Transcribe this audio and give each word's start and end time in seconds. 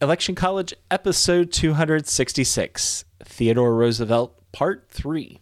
Election 0.00 0.36
College, 0.36 0.72
episode 0.92 1.50
266 1.50 3.04
Theodore 3.24 3.74
Roosevelt, 3.74 4.32
part 4.52 4.88
3. 4.90 5.40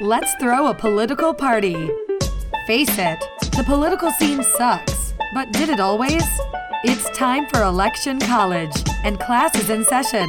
Let's 0.00 0.34
throw 0.40 0.66
a 0.66 0.74
political 0.74 1.32
party. 1.32 1.90
Face 2.66 2.98
it, 2.98 3.20
the 3.52 3.62
political 3.64 4.10
scene 4.10 4.42
sucks. 4.42 5.14
But 5.32 5.52
did 5.52 5.68
it 5.68 5.78
always? 5.78 6.24
It's 6.82 7.08
time 7.16 7.46
for 7.50 7.62
Election 7.62 8.18
College, 8.18 8.74
and 9.04 9.20
class 9.20 9.54
is 9.54 9.70
in 9.70 9.84
session. 9.84 10.28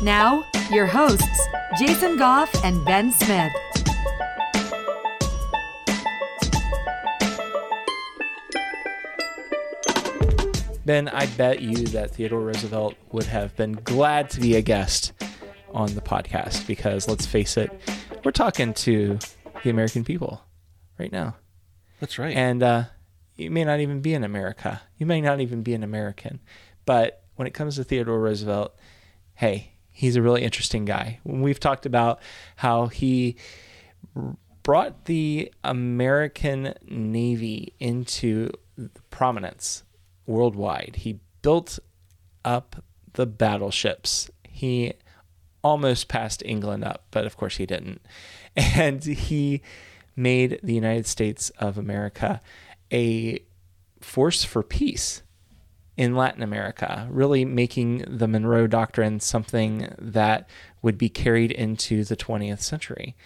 Now, 0.00 0.44
your 0.70 0.86
hosts, 0.86 1.48
Jason 1.78 2.16
Goff 2.16 2.64
and 2.64 2.82
Ben 2.86 3.12
Smith. 3.12 3.52
Ben, 10.86 11.08
I 11.08 11.26
bet 11.36 11.60
you 11.60 11.74
that 11.88 12.12
Theodore 12.12 12.40
Roosevelt 12.40 12.94
would 13.12 13.24
have 13.24 13.54
been 13.56 13.72
glad 13.72 14.30
to 14.30 14.40
be 14.40 14.56
a 14.56 14.62
guest 14.62 15.12
on 15.74 15.94
the 15.94 16.00
podcast 16.00 16.66
because 16.66 17.08
let's 17.08 17.26
face 17.26 17.58
it, 17.58 17.70
we're 18.24 18.30
talking 18.30 18.72
to 18.72 19.18
the 19.62 19.68
American 19.68 20.02
people 20.02 20.40
right 20.98 21.12
now. 21.12 21.36
That's 22.00 22.18
right. 22.18 22.34
And 22.34 22.62
uh, 22.62 22.84
you 23.34 23.50
may 23.50 23.64
not 23.64 23.80
even 23.80 24.00
be 24.00 24.14
in 24.14 24.24
America. 24.24 24.80
You 24.96 25.04
may 25.04 25.20
not 25.20 25.40
even 25.40 25.62
be 25.62 25.74
an 25.74 25.82
American. 25.82 26.40
But 26.86 27.22
when 27.34 27.46
it 27.46 27.52
comes 27.52 27.76
to 27.76 27.84
Theodore 27.84 28.18
Roosevelt, 28.18 28.74
hey, 29.34 29.72
he's 29.96 30.14
a 30.14 30.20
really 30.20 30.42
interesting 30.42 30.84
guy. 30.84 31.18
We've 31.24 31.58
talked 31.58 31.86
about 31.86 32.20
how 32.56 32.88
he 32.88 33.36
brought 34.62 35.06
the 35.06 35.50
American 35.64 36.74
Navy 36.86 37.72
into 37.80 38.50
prominence 39.08 39.84
worldwide. 40.26 40.96
He 40.98 41.20
built 41.40 41.78
up 42.44 42.84
the 43.14 43.24
battleships. 43.24 44.30
He 44.46 44.92
almost 45.64 46.08
passed 46.08 46.42
England 46.44 46.84
up, 46.84 47.06
but 47.10 47.24
of 47.24 47.38
course 47.38 47.56
he 47.56 47.66
didn't. 47.66 48.02
And 48.56 49.02
he 49.04 49.60
made 50.14 50.60
the 50.62 50.72
United 50.72 51.06
States 51.06 51.50
of 51.58 51.76
America 51.76 52.40
a 52.90 53.40
force 54.00 54.44
for 54.44 54.62
peace 54.62 55.22
in 55.96 56.14
Latin 56.14 56.42
America, 56.42 57.08
really 57.10 57.44
making 57.44 58.04
the 58.06 58.28
Monroe 58.28 58.66
Doctrine 58.66 59.18
something 59.20 59.94
that 59.98 60.48
would 60.82 60.98
be 60.98 61.08
carried 61.08 61.50
into 61.50 62.04
the 62.04 62.16
20th 62.16 62.60
century. 62.60 63.16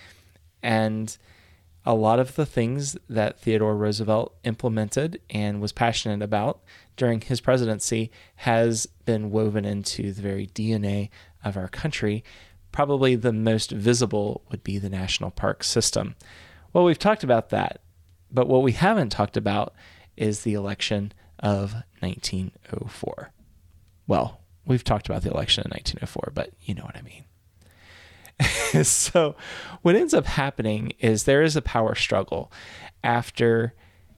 And 0.62 1.16
a 1.84 1.94
lot 1.94 2.20
of 2.20 2.36
the 2.36 2.46
things 2.46 2.96
that 3.08 3.41
Theodore 3.41 3.76
Roosevelt 3.76 4.36
implemented 4.44 5.20
and 5.30 5.60
was 5.60 5.72
passionate 5.72 6.22
about 6.22 6.62
during 6.97 7.20
his 7.20 7.41
presidency 7.41 8.10
has 8.36 8.87
been 9.04 9.31
woven 9.31 9.64
into 9.64 10.12
the 10.12 10.22
very 10.22 10.47
DNA 10.48 11.08
of 11.42 11.56
our 11.56 11.69
country. 11.69 12.22
Probably 12.70 13.16
the 13.16 13.32
most 13.32 13.70
visible 13.70 14.42
would 14.50 14.62
be 14.62 14.78
the 14.78 14.91
national 14.91 15.31
park 15.31 15.64
system. 15.64 16.14
Well, 16.72 16.84
we've 16.84 16.98
talked 16.98 17.25
about 17.25 17.48
that, 17.48 17.81
but 18.31 18.47
what 18.47 18.62
we 18.62 18.72
haven't 18.72 19.10
talked 19.10 19.37
about 19.37 19.75
is 20.16 20.42
the 20.42 20.54
election 20.54 21.12
of 21.40 21.74
1904. 22.00 23.32
Well, 24.06 24.40
we've 24.64 24.84
talked 24.84 25.06
about 25.08 25.22
the 25.22 25.30
election 25.30 25.64
in 25.64 25.70
1904, 25.70 26.32
but 26.34 26.50
you 26.62 26.74
know 26.74 26.84
what 26.84 26.96
I 26.96 27.02
mean. 27.02 27.24
so, 28.84 29.36
what 29.82 29.96
ends 29.96 30.14
up 30.14 30.26
happening 30.26 30.92
is 30.98 31.24
there 31.24 31.42
is 31.42 31.56
a 31.56 31.62
power 31.62 31.94
struggle 31.94 32.50
after 33.04 33.74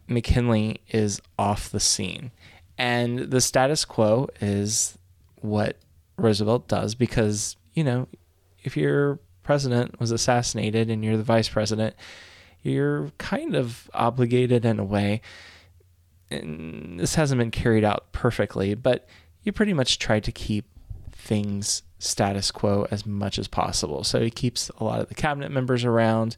McKinley 0.06 0.80
is 0.88 1.20
off 1.38 1.70
the 1.70 1.80
scene. 1.80 2.30
And 2.78 3.30
the 3.30 3.40
status 3.40 3.84
quo 3.84 4.28
is 4.40 4.98
what 5.40 5.76
Roosevelt 6.16 6.68
does 6.68 6.94
because, 6.94 7.56
you 7.74 7.84
know, 7.84 8.08
if 8.62 8.76
your 8.76 9.18
president 9.42 9.98
was 10.00 10.10
assassinated 10.10 10.90
and 10.90 11.04
you're 11.04 11.16
the 11.16 11.22
vice 11.22 11.48
president, 11.48 11.94
you're 12.62 13.10
kind 13.18 13.56
of 13.56 13.90
obligated 13.92 14.64
in 14.64 14.78
a 14.78 14.84
way. 14.84 15.20
And 16.32 16.98
this 16.98 17.14
hasn't 17.14 17.38
been 17.38 17.50
carried 17.50 17.84
out 17.84 18.12
perfectly, 18.12 18.74
but 18.74 19.08
you 19.42 19.52
pretty 19.52 19.72
much 19.72 19.98
try 19.98 20.20
to 20.20 20.32
keep 20.32 20.66
things 21.10 21.82
status 21.98 22.50
quo 22.50 22.86
as 22.90 23.06
much 23.06 23.38
as 23.38 23.48
possible. 23.48 24.04
So 24.04 24.20
he 24.20 24.30
keeps 24.30 24.70
a 24.78 24.84
lot 24.84 25.00
of 25.00 25.08
the 25.08 25.14
cabinet 25.14 25.50
members 25.50 25.84
around 25.84 26.36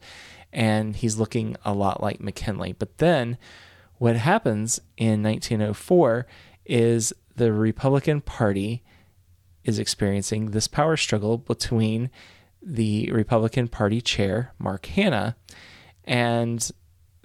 and 0.52 0.94
he's 0.94 1.18
looking 1.18 1.56
a 1.64 1.72
lot 1.72 2.02
like 2.02 2.20
McKinley. 2.20 2.72
But 2.72 2.98
then 2.98 3.38
what 3.98 4.16
happens 4.16 4.80
in 4.96 5.22
1904 5.22 6.26
is 6.64 7.12
the 7.36 7.52
Republican 7.52 8.20
Party 8.20 8.82
is 9.64 9.78
experiencing 9.78 10.50
this 10.50 10.68
power 10.68 10.96
struggle 10.96 11.38
between 11.38 12.10
the 12.62 13.10
Republican 13.10 13.68
Party 13.68 14.00
chair, 14.00 14.52
Mark 14.58 14.86
Hanna, 14.86 15.36
and 16.04 16.70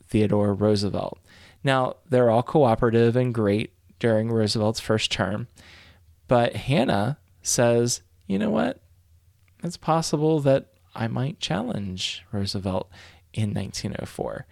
Theodore 0.07 0.53
Roosevelt. 0.53 1.19
Now, 1.63 1.97
they're 2.09 2.29
all 2.29 2.43
cooperative 2.43 3.15
and 3.15 3.33
great 3.33 3.73
during 3.99 4.31
Roosevelt's 4.31 4.79
first 4.79 5.11
term, 5.11 5.47
but 6.27 6.55
Hanna 6.55 7.17
says, 7.41 8.01
you 8.27 8.39
know 8.39 8.49
what? 8.49 8.79
It's 9.63 9.77
possible 9.77 10.39
that 10.41 10.67
I 10.95 11.07
might 11.07 11.39
challenge 11.39 12.23
Roosevelt 12.31 12.89
in 13.33 13.53
1904. 13.53 14.45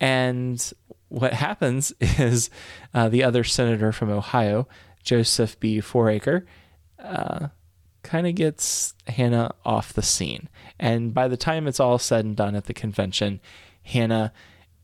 And 0.00 0.72
what 1.08 1.32
happens 1.32 1.92
is 2.00 2.50
uh, 2.92 3.08
the 3.08 3.24
other 3.24 3.44
senator 3.44 3.92
from 3.92 4.10
Ohio, 4.10 4.68
Joseph 5.02 5.58
B. 5.58 5.78
Foraker, 5.78 6.44
uh, 6.98 7.48
kind 8.02 8.26
of 8.26 8.34
gets 8.34 8.94
Hanna 9.06 9.54
off 9.64 9.92
the 9.92 10.02
scene. 10.02 10.48
And 10.78 11.12
by 11.12 11.28
the 11.28 11.36
time 11.36 11.66
it's 11.66 11.80
all 11.80 11.98
said 11.98 12.24
and 12.24 12.36
done 12.36 12.54
at 12.54 12.66
the 12.66 12.74
convention, 12.74 13.40
Hanna 13.82 14.32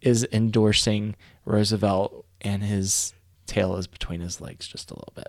is 0.00 0.26
endorsing 0.32 1.14
Roosevelt 1.44 2.24
and 2.40 2.62
his 2.62 3.14
tail 3.46 3.76
is 3.76 3.86
between 3.86 4.20
his 4.20 4.40
legs 4.40 4.66
just 4.66 4.90
a 4.90 4.94
little 4.94 5.12
bit. 5.14 5.28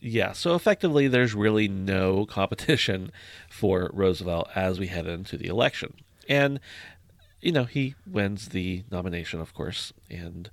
Yeah, 0.00 0.32
so 0.32 0.54
effectively, 0.54 1.08
there's 1.08 1.34
really 1.34 1.68
no 1.68 2.26
competition 2.30 3.10
for 3.48 3.90
Roosevelt 3.92 4.48
as 4.54 4.78
we 4.78 4.88
head 4.88 5.06
into 5.06 5.36
the 5.36 5.46
election. 5.46 5.94
And, 6.28 6.60
you 7.40 7.52
know, 7.52 7.64
he 7.64 7.94
wins 8.06 8.48
the 8.48 8.84
nomination, 8.90 9.40
of 9.40 9.54
course. 9.54 9.92
And 10.10 10.50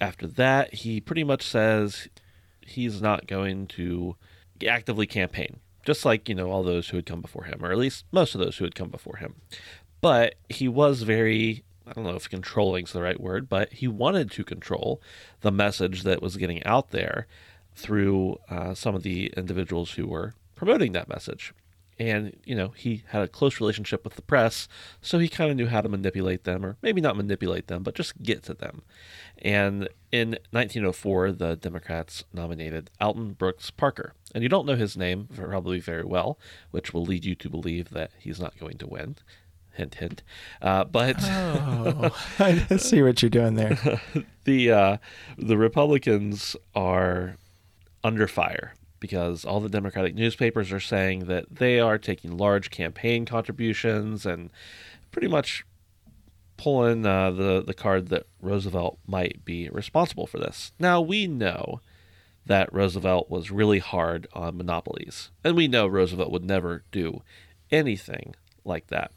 after 0.00 0.26
that, 0.26 0.74
he 0.74 1.00
pretty 1.00 1.24
much 1.24 1.42
says 1.42 2.08
he's 2.60 3.00
not 3.00 3.26
going 3.26 3.66
to 3.68 4.16
actively 4.66 5.06
campaign, 5.06 5.60
just 5.84 6.04
like, 6.04 6.28
you 6.28 6.34
know, 6.34 6.50
all 6.50 6.62
those 6.62 6.88
who 6.88 6.96
had 6.96 7.06
come 7.06 7.20
before 7.20 7.44
him, 7.44 7.64
or 7.64 7.70
at 7.70 7.78
least 7.78 8.04
most 8.12 8.34
of 8.34 8.40
those 8.40 8.56
who 8.56 8.64
had 8.64 8.74
come 8.74 8.90
before 8.90 9.16
him. 9.16 9.36
But 10.00 10.34
he 10.48 10.68
was 10.68 11.02
very 11.02 11.64
I 11.88 11.92
don't 11.92 12.04
know 12.04 12.16
if 12.16 12.28
controlling 12.28 12.84
is 12.84 12.92
the 12.92 13.02
right 13.02 13.20
word, 13.20 13.48
but 13.48 13.72
he 13.72 13.88
wanted 13.88 14.30
to 14.32 14.44
control 14.44 15.00
the 15.40 15.50
message 15.50 16.02
that 16.02 16.22
was 16.22 16.36
getting 16.36 16.62
out 16.64 16.90
there 16.90 17.26
through 17.74 18.38
uh, 18.50 18.74
some 18.74 18.94
of 18.94 19.02
the 19.02 19.32
individuals 19.36 19.92
who 19.92 20.06
were 20.06 20.34
promoting 20.54 20.92
that 20.92 21.08
message. 21.08 21.54
And, 22.00 22.36
you 22.44 22.54
know, 22.54 22.68
he 22.68 23.02
had 23.08 23.22
a 23.22 23.28
close 23.28 23.58
relationship 23.58 24.04
with 24.04 24.14
the 24.14 24.22
press, 24.22 24.68
so 25.00 25.18
he 25.18 25.28
kind 25.28 25.50
of 25.50 25.56
knew 25.56 25.66
how 25.66 25.80
to 25.80 25.88
manipulate 25.88 26.44
them, 26.44 26.64
or 26.64 26.76
maybe 26.80 27.00
not 27.00 27.16
manipulate 27.16 27.66
them, 27.66 27.82
but 27.82 27.96
just 27.96 28.22
get 28.22 28.44
to 28.44 28.54
them. 28.54 28.82
And 29.38 29.88
in 30.12 30.38
1904, 30.52 31.32
the 31.32 31.56
Democrats 31.56 32.22
nominated 32.32 32.90
Alton 33.00 33.32
Brooks 33.32 33.72
Parker. 33.72 34.14
And 34.32 34.44
you 34.44 34.48
don't 34.48 34.66
know 34.66 34.76
his 34.76 34.96
name 34.96 35.28
probably 35.34 35.80
very 35.80 36.04
well, 36.04 36.38
which 36.70 36.94
will 36.94 37.04
lead 37.04 37.24
you 37.24 37.34
to 37.34 37.50
believe 37.50 37.90
that 37.90 38.12
he's 38.18 38.38
not 38.38 38.58
going 38.58 38.78
to 38.78 38.86
win 38.86 39.16
hint 39.78 39.94
hint 39.96 40.22
uh, 40.62 40.84
but 40.84 41.16
oh, 41.20 42.10
i 42.38 42.54
see 42.76 43.02
what 43.02 43.22
you're 43.22 43.30
doing 43.30 43.54
there 43.54 44.00
the 44.44 44.70
uh, 44.70 44.96
the 45.36 45.56
republicans 45.56 46.54
are 46.74 47.36
under 48.04 48.28
fire 48.28 48.74
because 49.00 49.44
all 49.44 49.60
the 49.60 49.68
Democratic 49.68 50.14
newspapers 50.14 50.72
are 50.72 50.80
saying 50.80 51.26
that 51.26 51.44
they 51.50 51.78
are 51.80 51.98
taking 51.98 52.36
large 52.36 52.70
campaign 52.70 53.24
contributions 53.24 54.26
and 54.26 54.50
pretty 55.10 55.28
much 55.28 55.64
pulling 56.56 57.06
uh, 57.06 57.30
the 57.30 57.62
the 57.62 57.74
card 57.74 58.08
that 58.08 58.26
Roosevelt 58.40 58.98
might 59.06 59.44
be 59.44 59.68
responsible 59.70 60.26
for 60.26 60.38
this. 60.38 60.72
Now 60.78 61.00
we 61.00 61.26
know 61.26 61.80
that 62.44 62.72
Roosevelt 62.72 63.30
was 63.30 63.50
really 63.50 63.78
hard 63.78 64.26
on 64.32 64.56
monopolies, 64.56 65.30
and 65.44 65.56
we 65.56 65.68
know 65.68 65.86
Roosevelt 65.86 66.32
would 66.32 66.44
never 66.44 66.82
do 66.90 67.22
anything 67.70 68.34
like 68.64 68.88
that. 68.88 69.12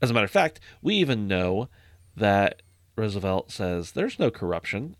As 0.00 0.10
a 0.10 0.14
matter 0.14 0.24
of 0.24 0.30
fact, 0.30 0.60
we 0.82 0.94
even 0.96 1.26
know 1.26 1.68
that 2.16 2.62
Roosevelt 2.96 3.50
says 3.50 3.92
there's 3.92 4.18
no 4.18 4.30
corruption, 4.30 4.96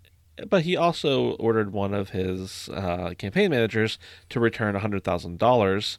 but 0.49 0.63
he 0.63 0.77
also 0.77 1.33
ordered 1.33 1.73
one 1.73 1.95
of 1.95 2.11
his 2.11 2.69
uh, 2.69 3.15
campaign 3.19 3.51
managers 3.51 3.99
to 4.29 4.41
return 4.41 4.75
$100,000 4.75 5.99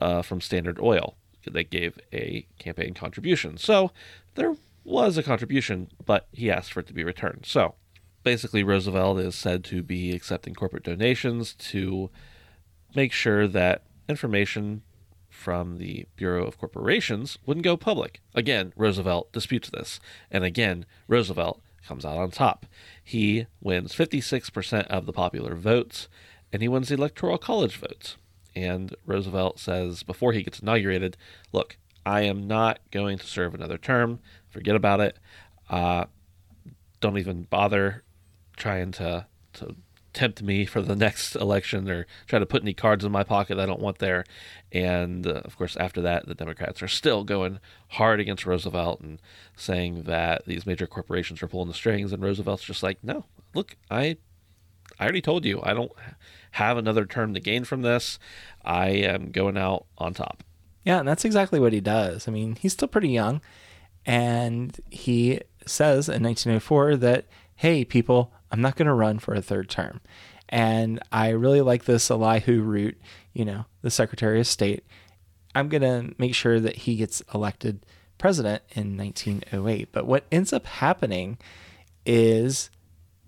uh, 0.00 0.22
from 0.22 0.40
Standard 0.40 0.78
Oil. 0.80 1.16
They 1.50 1.64
gave 1.64 1.98
a 2.12 2.46
campaign 2.58 2.94
contribution. 2.94 3.56
So 3.56 3.92
there 4.34 4.56
was 4.84 5.16
a 5.16 5.22
contribution, 5.22 5.90
but 6.04 6.26
he 6.32 6.50
asked 6.50 6.72
for 6.72 6.80
it 6.80 6.86
to 6.88 6.92
be 6.92 7.04
returned. 7.04 7.44
So 7.46 7.74
basically, 8.22 8.62
Roosevelt 8.62 9.18
is 9.18 9.34
said 9.34 9.64
to 9.64 9.82
be 9.82 10.12
accepting 10.12 10.54
corporate 10.54 10.84
donations 10.84 11.54
to 11.54 12.10
make 12.94 13.12
sure 13.12 13.46
that 13.48 13.82
information 14.08 14.82
from 15.40 15.78
the 15.78 16.06
Bureau 16.16 16.44
of 16.44 16.58
Corporations 16.58 17.38
wouldn't 17.46 17.64
go 17.64 17.76
public. 17.76 18.20
Again, 18.34 18.74
Roosevelt 18.76 19.32
disputes 19.32 19.70
this. 19.70 19.98
And 20.30 20.44
again, 20.44 20.84
Roosevelt 21.08 21.62
comes 21.86 22.04
out 22.04 22.18
on 22.18 22.30
top. 22.30 22.66
He 23.02 23.46
wins 23.60 23.94
56% 23.94 24.86
of 24.88 25.06
the 25.06 25.14
popular 25.14 25.54
votes, 25.54 26.08
and 26.52 26.60
he 26.60 26.68
wins 26.68 26.90
the 26.90 26.96
Electoral 26.96 27.38
College 27.38 27.76
votes. 27.76 28.16
And 28.54 28.94
Roosevelt 29.06 29.58
says 29.58 30.02
before 30.02 30.34
he 30.34 30.42
gets 30.42 30.60
inaugurated, 30.60 31.16
look, 31.52 31.78
I 32.04 32.20
am 32.22 32.46
not 32.46 32.80
going 32.90 33.16
to 33.16 33.26
serve 33.26 33.54
another 33.54 33.78
term. 33.78 34.20
Forget 34.50 34.76
about 34.76 35.00
it. 35.00 35.18
Uh, 35.70 36.04
don't 37.00 37.16
even 37.16 37.44
bother 37.44 38.04
trying 38.56 38.92
to, 38.92 39.26
to 39.54 39.74
tempt 40.12 40.42
me 40.42 40.64
for 40.64 40.82
the 40.82 40.96
next 41.06 41.34
election 41.36 41.88
or 41.88 42.06
try 42.26 42.38
to 42.38 42.46
put 42.46 42.62
any 42.62 42.74
cards 42.74 43.04
in 43.04 43.12
my 43.12 43.24
pocket 43.24 43.58
I 43.58 43.66
don't 43.66 43.80
want 43.80 43.98
there. 43.98 44.24
And 44.72 45.26
uh, 45.26 45.42
of 45.44 45.56
course, 45.56 45.76
after 45.76 46.00
that, 46.02 46.26
the 46.26 46.34
Democrats 46.34 46.82
are 46.82 46.88
still 46.88 47.24
going 47.24 47.58
hard 47.88 48.20
against 48.20 48.46
Roosevelt 48.46 49.00
and 49.00 49.20
saying 49.56 50.02
that 50.04 50.46
these 50.46 50.66
major 50.66 50.86
corporations 50.86 51.42
are 51.42 51.48
pulling 51.48 51.68
the 51.68 51.74
strings. 51.74 52.12
And 52.12 52.22
Roosevelt's 52.22 52.64
just 52.64 52.82
like, 52.82 52.98
no, 53.02 53.24
look, 53.54 53.76
I, 53.90 54.16
I 54.98 55.04
already 55.04 55.22
told 55.22 55.44
you, 55.44 55.60
I 55.62 55.74
don't 55.74 55.92
have 56.52 56.76
another 56.76 57.06
term 57.06 57.34
to 57.34 57.40
gain 57.40 57.64
from 57.64 57.82
this. 57.82 58.18
I 58.64 58.88
am 58.88 59.30
going 59.30 59.56
out 59.56 59.86
on 59.98 60.14
top. 60.14 60.42
Yeah, 60.84 60.98
and 61.00 61.08
that's 61.08 61.24
exactly 61.24 61.60
what 61.60 61.72
he 61.72 61.80
does. 61.80 62.26
I 62.26 62.30
mean, 62.30 62.56
he's 62.56 62.72
still 62.72 62.88
pretty 62.88 63.10
young, 63.10 63.40
and 64.06 64.78
he 64.90 65.40
says 65.66 66.08
in 66.08 66.22
1904 66.22 66.96
that, 66.96 67.26
hey, 67.56 67.84
people, 67.84 68.32
I'm 68.50 68.60
not 68.60 68.76
going 68.76 68.86
to 68.86 68.94
run 68.94 69.18
for 69.18 69.34
a 69.34 69.42
third 69.42 69.68
term. 69.68 70.00
And 70.48 71.00
I 71.12 71.28
really 71.30 71.60
like 71.60 71.84
this 71.84 72.10
Elihu 72.10 72.62
Root, 72.62 73.00
you 73.32 73.44
know, 73.44 73.66
the 73.82 73.90
Secretary 73.90 74.40
of 74.40 74.46
State. 74.46 74.84
I'm 75.54 75.68
going 75.68 75.82
to 75.82 76.14
make 76.18 76.34
sure 76.34 76.58
that 76.60 76.76
he 76.76 76.96
gets 76.96 77.22
elected 77.32 77.86
president 78.18 78.62
in 78.72 78.96
1908. 78.96 79.90
But 79.92 80.06
what 80.06 80.24
ends 80.30 80.52
up 80.52 80.66
happening 80.66 81.38
is 82.04 82.70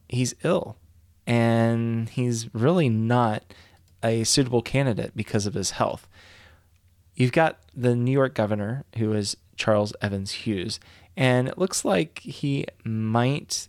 he's 0.08 0.34
ill 0.42 0.76
and 1.26 2.08
he's 2.10 2.52
really 2.54 2.88
not 2.88 3.44
a 4.02 4.24
suitable 4.24 4.62
candidate 4.62 5.12
because 5.16 5.46
of 5.46 5.54
his 5.54 5.72
health. 5.72 6.08
You've 7.14 7.32
got 7.32 7.60
the 7.74 7.94
New 7.94 8.12
York 8.12 8.34
governor, 8.34 8.84
who 8.96 9.12
is 9.12 9.36
Charles 9.56 9.92
Evans 10.00 10.32
Hughes, 10.32 10.80
and 11.16 11.46
it 11.46 11.58
looks 11.58 11.84
like 11.84 12.20
he 12.20 12.66
might 12.84 13.68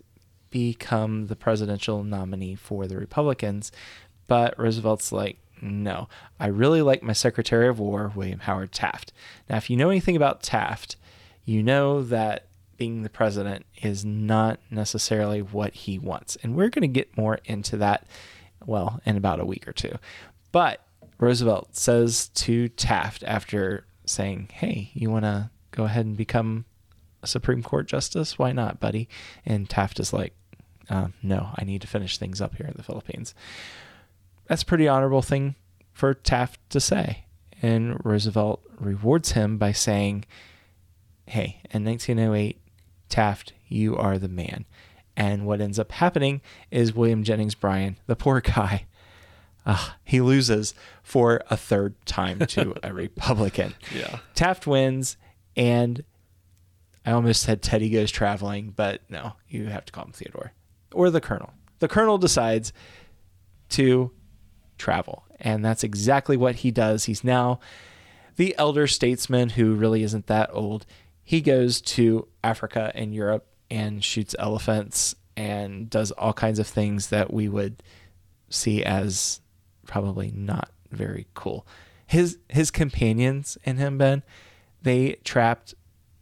become 0.53 1.25
the 1.27 1.35
presidential 1.35 2.03
nominee 2.03 2.53
for 2.53 2.85
the 2.85 2.95
Republicans. 2.95 3.71
But 4.27 4.57
Roosevelt's 4.57 5.11
like, 5.11 5.39
no, 5.59 6.07
I 6.39 6.47
really 6.47 6.83
like 6.83 7.01
my 7.01 7.13
Secretary 7.13 7.67
of 7.67 7.79
War, 7.79 8.11
William 8.15 8.41
Howard 8.41 8.71
Taft. 8.71 9.11
Now, 9.49 9.57
if 9.57 9.69
you 9.69 9.75
know 9.75 9.89
anything 9.89 10.15
about 10.15 10.43
Taft, 10.43 10.95
you 11.43 11.63
know 11.63 12.03
that 12.03 12.45
being 12.77 13.01
the 13.01 13.09
president 13.09 13.65
is 13.81 14.05
not 14.05 14.59
necessarily 14.69 15.41
what 15.41 15.73
he 15.73 15.97
wants. 15.97 16.37
And 16.43 16.55
we're 16.55 16.69
going 16.69 16.81
to 16.83 16.87
get 16.87 17.17
more 17.17 17.39
into 17.45 17.75
that, 17.77 18.05
well, 18.63 19.01
in 19.07 19.17
about 19.17 19.39
a 19.39 19.45
week 19.45 19.67
or 19.67 19.73
two. 19.73 19.95
But 20.51 20.85
Roosevelt 21.17 21.75
says 21.75 22.27
to 22.35 22.69
Taft 22.69 23.23
after 23.25 23.85
saying, 24.05 24.49
hey, 24.53 24.91
you 24.93 25.09
want 25.09 25.25
to 25.25 25.49
go 25.71 25.85
ahead 25.85 26.05
and 26.05 26.15
become 26.15 26.65
a 27.23 27.27
Supreme 27.27 27.63
Court 27.63 27.87
justice? 27.87 28.37
Why 28.37 28.51
not, 28.51 28.79
buddy? 28.79 29.07
And 29.45 29.67
Taft 29.67 29.99
is 29.99 30.13
like, 30.13 30.35
uh, 30.89 31.07
no, 31.21 31.49
I 31.55 31.63
need 31.63 31.81
to 31.81 31.87
finish 31.87 32.17
things 32.17 32.41
up 32.41 32.55
here 32.55 32.65
in 32.65 32.73
the 32.75 32.83
Philippines. 32.83 33.33
That's 34.47 34.63
a 34.63 34.65
pretty 34.65 34.87
honorable 34.87 35.21
thing 35.21 35.55
for 35.91 36.13
Taft 36.13 36.59
to 36.71 36.79
say. 36.79 37.25
And 37.61 38.03
Roosevelt 38.03 38.61
rewards 38.79 39.31
him 39.31 39.57
by 39.57 39.71
saying, 39.71 40.25
hey, 41.27 41.61
in 41.71 41.85
1908, 41.85 42.59
Taft, 43.07 43.53
you 43.67 43.95
are 43.95 44.17
the 44.17 44.27
man. 44.27 44.65
And 45.15 45.45
what 45.45 45.61
ends 45.61 45.79
up 45.79 45.91
happening 45.93 46.41
is 46.71 46.93
William 46.93 47.23
Jennings 47.23 47.55
Bryan, 47.55 47.97
the 48.07 48.15
poor 48.15 48.41
guy, 48.41 48.85
uh, 49.65 49.91
he 50.03 50.19
loses 50.19 50.73
for 51.01 51.41
a 51.49 51.55
third 51.55 51.95
time 52.05 52.39
to 52.39 52.75
a 52.83 52.93
Republican. 52.93 53.75
Yeah. 53.95 54.19
Taft 54.35 54.67
wins, 54.67 55.15
and 55.55 56.03
I 57.05 57.11
almost 57.11 57.43
said 57.43 57.61
Teddy 57.61 57.89
goes 57.89 58.11
traveling, 58.11 58.73
but 58.75 59.01
no, 59.09 59.33
you 59.47 59.67
have 59.67 59.85
to 59.85 59.93
call 59.93 60.05
him 60.05 60.11
Theodore 60.11 60.51
or 60.93 61.09
the 61.09 61.21
Colonel. 61.21 61.53
The 61.79 61.87
Colonel 61.87 62.17
decides 62.17 62.73
to 63.69 64.11
travel, 64.77 65.25
and 65.39 65.63
that's 65.63 65.83
exactly 65.83 66.37
what 66.37 66.55
he 66.55 66.71
does. 66.71 67.05
He's 67.05 67.23
now 67.23 67.59
the 68.35 68.55
elder 68.57 68.87
statesman 68.87 69.49
who 69.49 69.75
really 69.75 70.03
isn't 70.03 70.27
that 70.27 70.49
old. 70.53 70.85
He 71.23 71.41
goes 71.41 71.81
to 71.81 72.27
Africa 72.43 72.91
and 72.95 73.13
Europe 73.13 73.47
and 73.69 74.03
shoots 74.03 74.35
elephants 74.39 75.15
and 75.35 75.89
does 75.89 76.11
all 76.11 76.33
kinds 76.33 76.59
of 76.59 76.67
things 76.67 77.07
that 77.07 77.33
we 77.33 77.47
would 77.47 77.81
see 78.49 78.83
as 78.83 79.41
probably 79.85 80.31
not 80.31 80.69
very 80.91 81.27
cool. 81.33 81.65
His 82.05 82.37
his 82.49 82.69
companions 82.71 83.57
and 83.65 83.79
him, 83.79 83.97
Ben, 83.97 84.23
they 84.81 85.13
trapped 85.23 85.73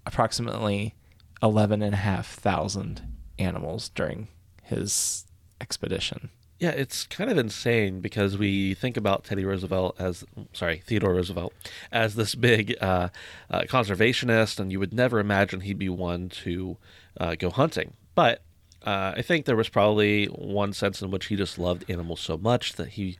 approximately 0.06 0.96
eleven 1.44 1.82
and 1.82 1.94
a 1.94 1.98
half 1.98 2.28
thousand 2.28 3.02
animals 3.38 3.90
during 3.90 4.28
his 4.72 5.26
expedition. 5.60 6.30
Yeah, 6.60 6.72
it's 6.72 7.08
kind 7.08 7.32
of 7.32 7.40
insane 7.40 8.02
because 8.02 8.38
we 8.38 8.76
think 8.76 8.96
about 8.96 9.24
Teddy 9.24 9.44
Roosevelt 9.44 9.96
as, 9.98 10.24
sorry, 10.54 10.84
Theodore 10.86 11.16
Roosevelt 11.16 11.54
as 11.92 12.14
this 12.14 12.36
big 12.36 12.76
uh, 12.80 13.10
uh, 13.50 13.62
conservationist, 13.62 14.60
and 14.60 14.72
you 14.72 14.80
would 14.80 14.94
never 14.94 15.20
imagine 15.20 15.62
he'd 15.62 15.80
be 15.80 15.90
one 15.90 16.30
to 16.30 16.78
uh, 17.20 17.34
go 17.34 17.50
hunting. 17.50 17.94
But 18.14 18.44
uh, 18.86 19.14
I 19.18 19.24
think 19.24 19.46
there 19.46 19.56
was 19.56 19.70
probably 19.70 20.28
one 20.28 20.74
sense 20.74 21.02
in 21.02 21.10
which 21.10 21.28
he 21.28 21.36
just 21.36 21.58
loved 21.58 21.90
animals 21.90 22.20
so 22.20 22.38
much 22.38 22.74
that 22.74 22.90
he 22.90 23.18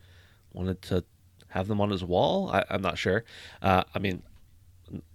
wanted 0.54 0.82
to 0.84 1.04
have 1.50 1.68
them 1.68 1.82
on 1.82 1.90
his 1.90 2.04
wall. 2.04 2.52
I, 2.52 2.64
am 2.70 2.84
not 2.84 3.00
sure. 3.00 3.24
Uh, 3.62 3.84
I 3.96 3.98
mean, 3.98 4.22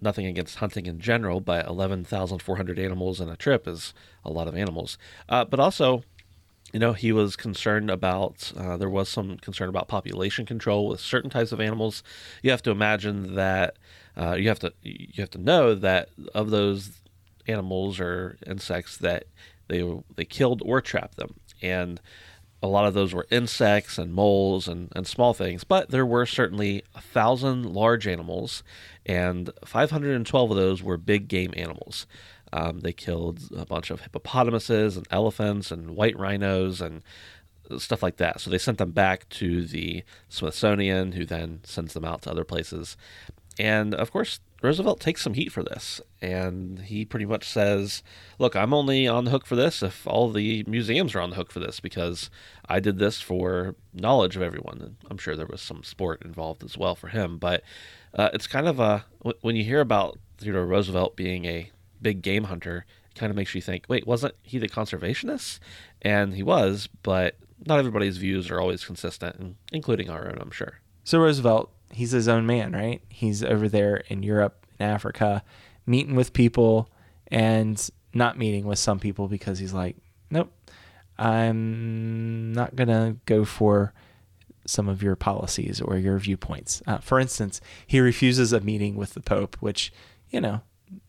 nothing 0.01 0.25
against 0.25 0.57
hunting 0.57 0.85
in 0.85 0.99
general, 0.99 1.39
but 1.39 1.65
11,400 1.65 2.79
animals 2.79 3.21
in 3.21 3.29
a 3.29 3.35
trip 3.35 3.67
is 3.67 3.93
a 4.25 4.31
lot 4.31 4.47
of 4.47 4.55
animals. 4.55 4.97
Uh, 5.29 5.45
but 5.45 5.59
also, 5.59 6.03
you 6.73 6.79
know, 6.79 6.93
he 6.93 7.11
was 7.11 7.35
concerned 7.35 7.89
about, 7.89 8.51
uh, 8.57 8.77
there 8.77 8.89
was 8.89 9.09
some 9.09 9.37
concern 9.37 9.69
about 9.69 9.87
population 9.87 10.45
control 10.45 10.87
with 10.87 10.99
certain 10.99 11.29
types 11.29 11.51
of 11.51 11.61
animals. 11.61 12.03
You 12.41 12.51
have 12.51 12.63
to 12.63 12.71
imagine 12.71 13.35
that, 13.35 13.77
uh, 14.19 14.33
you 14.33 14.49
have 14.49 14.59
to, 14.59 14.73
you 14.81 15.21
have 15.21 15.29
to 15.31 15.37
know 15.37 15.75
that 15.75 16.09
of 16.33 16.49
those 16.49 16.91
animals 17.47 17.99
or 17.99 18.37
insects 18.45 18.97
that 18.97 19.25
they, 19.69 19.83
they 20.15 20.25
killed 20.25 20.61
or 20.65 20.81
trapped 20.81 21.15
them. 21.15 21.35
And 21.61 22.01
a 22.61 22.67
lot 22.67 22.87
of 22.87 22.93
those 22.93 23.13
were 23.13 23.27
insects 23.29 23.97
and 23.97 24.13
moles 24.13 24.67
and, 24.67 24.91
and 24.95 25.05
small 25.05 25.33
things, 25.33 25.63
but 25.63 25.89
there 25.89 26.05
were 26.05 26.25
certainly 26.25 26.83
a 26.95 27.01
thousand 27.01 27.65
large 27.65 28.07
animals, 28.07 28.63
and 29.05 29.51
512 29.63 30.51
of 30.51 30.57
those 30.57 30.81
were 30.81 30.97
big 30.97 31.27
game 31.27 31.53
animals. 31.55 32.07
Um, 32.53 32.79
they 32.79 32.93
killed 32.93 33.41
a 33.55 33.65
bunch 33.65 33.89
of 33.89 34.01
hippopotamuses 34.01 34.97
and 34.97 35.07
elephants 35.11 35.71
and 35.71 35.95
white 35.95 36.17
rhinos 36.17 36.81
and 36.81 37.03
stuff 37.77 38.01
like 38.01 38.17
that. 38.17 38.39
So 38.39 38.49
they 38.49 38.57
sent 38.57 38.77
them 38.77 38.91
back 38.91 39.27
to 39.29 39.65
the 39.65 40.03
Smithsonian, 40.29 41.13
who 41.13 41.25
then 41.25 41.59
sends 41.63 41.93
them 41.93 42.05
out 42.05 42.21
to 42.23 42.31
other 42.31 42.43
places. 42.43 42.95
And 43.59 43.93
of 43.93 44.11
course, 44.11 44.39
Roosevelt 44.61 44.99
takes 44.99 45.21
some 45.21 45.35
heat 45.35 45.51
for 45.51 45.61
this, 45.61 46.01
and 46.21 46.79
he 46.79 47.05
pretty 47.05 47.25
much 47.25 47.47
says, 47.47 48.01
"Look, 48.39 48.55
I'm 48.55 48.73
only 48.73 49.07
on 49.07 49.25
the 49.25 49.31
hook 49.31 49.45
for 49.45 49.55
this 49.55 49.83
if 49.83 50.07
all 50.07 50.31
the 50.31 50.63
museums 50.67 51.13
are 51.13 51.21
on 51.21 51.31
the 51.31 51.35
hook 51.35 51.51
for 51.51 51.59
this 51.59 51.79
because 51.79 52.29
I 52.67 52.79
did 52.79 52.97
this 52.97 53.21
for 53.21 53.75
knowledge 53.93 54.35
of 54.35 54.41
everyone." 54.41 54.81
And 54.81 54.95
I'm 55.09 55.17
sure 55.17 55.35
there 55.35 55.45
was 55.45 55.61
some 55.61 55.83
sport 55.83 56.23
involved 56.23 56.63
as 56.63 56.77
well 56.77 56.95
for 56.95 57.09
him, 57.09 57.37
but 57.37 57.63
uh, 58.15 58.29
it's 58.33 58.47
kind 58.47 58.67
of 58.67 58.79
a 58.79 59.05
when 59.41 59.55
you 59.55 59.63
hear 59.63 59.81
about 59.81 60.17
Theodore 60.37 60.65
Roosevelt 60.65 61.15
being 61.15 61.45
a 61.45 61.71
big 62.01 62.21
game 62.21 62.45
hunter, 62.45 62.85
kind 63.15 63.29
of 63.29 63.35
makes 63.35 63.55
you 63.55 63.61
think, 63.61 63.85
"Wait, 63.87 64.05
wasn't 64.05 64.35
he 64.43 64.57
the 64.57 64.69
conservationist?" 64.69 65.59
And 66.01 66.33
he 66.33 66.43
was, 66.43 66.87
but 67.03 67.37
not 67.65 67.79
everybody's 67.79 68.17
views 68.17 68.49
are 68.51 68.61
always 68.61 68.85
consistent, 68.85 69.57
including 69.71 70.09
our 70.09 70.27
own, 70.27 70.37
I'm 70.39 70.51
sure. 70.51 70.79
So 71.03 71.19
Roosevelt 71.19 71.71
he's 71.91 72.11
his 72.11 72.27
own 72.27 72.45
man, 72.45 72.73
right? 72.73 73.01
He's 73.09 73.43
over 73.43 73.67
there 73.69 74.03
in 74.07 74.23
Europe 74.23 74.65
and 74.79 74.91
Africa, 74.91 75.43
meeting 75.85 76.15
with 76.15 76.33
people 76.33 76.89
and 77.27 77.89
not 78.13 78.37
meeting 78.37 78.65
with 78.65 78.79
some 78.79 78.99
people 78.99 79.27
because 79.27 79.59
he's 79.59 79.73
like, 79.73 79.95
nope, 80.29 80.51
I'm 81.17 82.53
not 82.53 82.75
gonna 82.75 83.17
go 83.25 83.45
for 83.45 83.93
some 84.65 84.89
of 84.89 85.01
your 85.01 85.15
policies 85.15 85.79
or 85.79 85.97
your 85.97 86.17
viewpoints. 86.17 86.81
Uh, 86.85 86.97
for 86.97 87.19
instance, 87.19 87.61
he 87.85 87.99
refuses 87.99 88.51
a 88.51 88.59
meeting 88.59 88.95
with 88.95 89.13
the 89.13 89.21
Pope, 89.21 89.55
which, 89.59 89.93
you 90.29 90.41
know, 90.41 90.61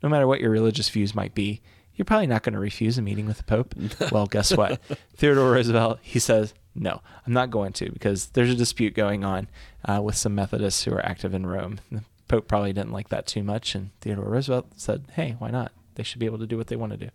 no 0.02 0.08
matter 0.08 0.26
what 0.26 0.40
your 0.40 0.50
religious 0.50 0.88
views 0.88 1.14
might 1.14 1.34
be, 1.34 1.60
you're 1.94 2.04
probably 2.04 2.26
not 2.28 2.44
going 2.44 2.52
to 2.52 2.60
refuse 2.60 2.96
a 2.96 3.02
meeting 3.02 3.26
with 3.26 3.38
the 3.38 3.42
Pope. 3.42 3.74
well, 4.12 4.26
guess 4.26 4.56
what? 4.56 4.80
Theodore 5.16 5.50
Roosevelt, 5.50 5.98
he 6.00 6.18
says, 6.18 6.54
no, 6.74 7.02
I'm 7.26 7.32
not 7.32 7.50
going 7.50 7.72
to 7.74 7.90
because 7.90 8.28
there's 8.28 8.50
a 8.50 8.54
dispute 8.54 8.94
going 8.94 9.24
on 9.24 9.48
uh, 9.84 10.00
with 10.02 10.16
some 10.16 10.34
Methodists 10.34 10.84
who 10.84 10.92
are 10.92 11.04
active 11.04 11.34
in 11.34 11.44
Rome. 11.44 11.80
The 11.90 12.04
Pope 12.28 12.46
probably 12.46 12.72
didn't 12.72 12.92
like 12.92 13.08
that 13.08 13.26
too 13.26 13.42
much, 13.42 13.74
and 13.74 13.90
Theodore 14.00 14.28
Roosevelt 14.28 14.68
said, 14.76 15.04
"Hey, 15.14 15.34
why 15.38 15.50
not? 15.50 15.72
They 15.96 16.02
should 16.02 16.20
be 16.20 16.26
able 16.26 16.38
to 16.38 16.46
do 16.46 16.56
what 16.56 16.68
they 16.68 16.76
want 16.76 16.92
to 16.92 16.98
do." 16.98 17.08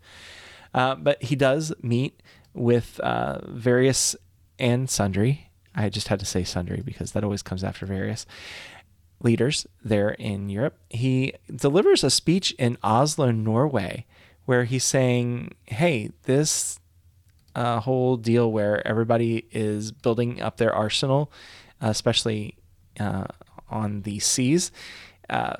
Uh, 0.73 0.95
but 0.95 1.21
he 1.23 1.35
does 1.35 1.71
meet 1.81 2.21
with 2.53 2.99
uh, 2.99 3.39
various 3.47 4.15
and 4.59 4.89
sundry. 4.89 5.49
I 5.75 5.89
just 5.89 6.07
had 6.07 6.19
to 6.19 6.25
say 6.25 6.43
sundry 6.43 6.81
because 6.83 7.13
that 7.13 7.23
always 7.23 7.41
comes 7.41 7.63
after 7.63 7.85
various 7.85 8.25
leaders 9.23 9.65
there 9.83 10.11
in 10.11 10.49
Europe. 10.49 10.77
He 10.89 11.33
delivers 11.53 12.03
a 12.03 12.09
speech 12.11 12.51
in 12.59 12.77
Oslo, 12.83 13.31
Norway, 13.31 14.05
where 14.45 14.65
he's 14.65 14.83
saying, 14.83 15.55
"Hey, 15.65 16.11
this 16.23 16.79
a 17.55 17.79
whole 17.79 18.17
deal 18.17 18.51
where 18.51 18.85
everybody 18.87 19.45
is 19.51 19.91
building 19.91 20.41
up 20.41 20.57
their 20.57 20.73
arsenal, 20.73 21.31
uh, 21.81 21.87
especially 21.87 22.57
uh, 22.99 23.25
on 23.69 24.01
the 24.01 24.19
seas. 24.19 24.71
Uh, 25.29 25.55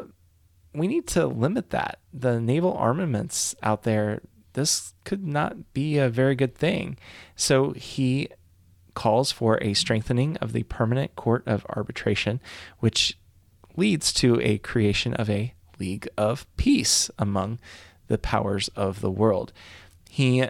we 0.74 0.88
need 0.88 1.08
to 1.08 1.27
limit 1.27 1.70
that. 1.70 2.00
The 2.13 2.39
naval 2.39 2.74
armaments 2.74 3.55
out 3.62 3.84
there, 3.84 4.22
this 4.53 4.93
could 5.03 5.25
not 5.25 5.74
be 5.74 5.98
a 5.98 6.10
very 6.10 6.36
good 6.36 6.55
thing. 6.55 6.98
So 7.36 7.72
he 7.72 8.29
calls 8.96 9.32
for 9.32 9.58
a 9.62 9.74
strengthening 9.74 10.38
of 10.38 10.53
the 10.53 10.63
Permanent 10.63 11.15
Court 11.15 11.43
of 11.46 11.65
Arbitration, 11.70 12.39
which 12.79 13.17
leads 13.75 14.13
to 14.13 14.39
a 14.42 14.58
creation 14.60 15.13
of 15.15 15.30
a 15.30 15.53
League 15.80 16.08
of 16.18 16.46
Peace 16.58 17.10
among 17.18 17.60
the 18.08 18.18
powers 18.18 18.70
of 18.75 19.01
the 19.01 19.12
world. 19.12 19.51
He 20.10 20.48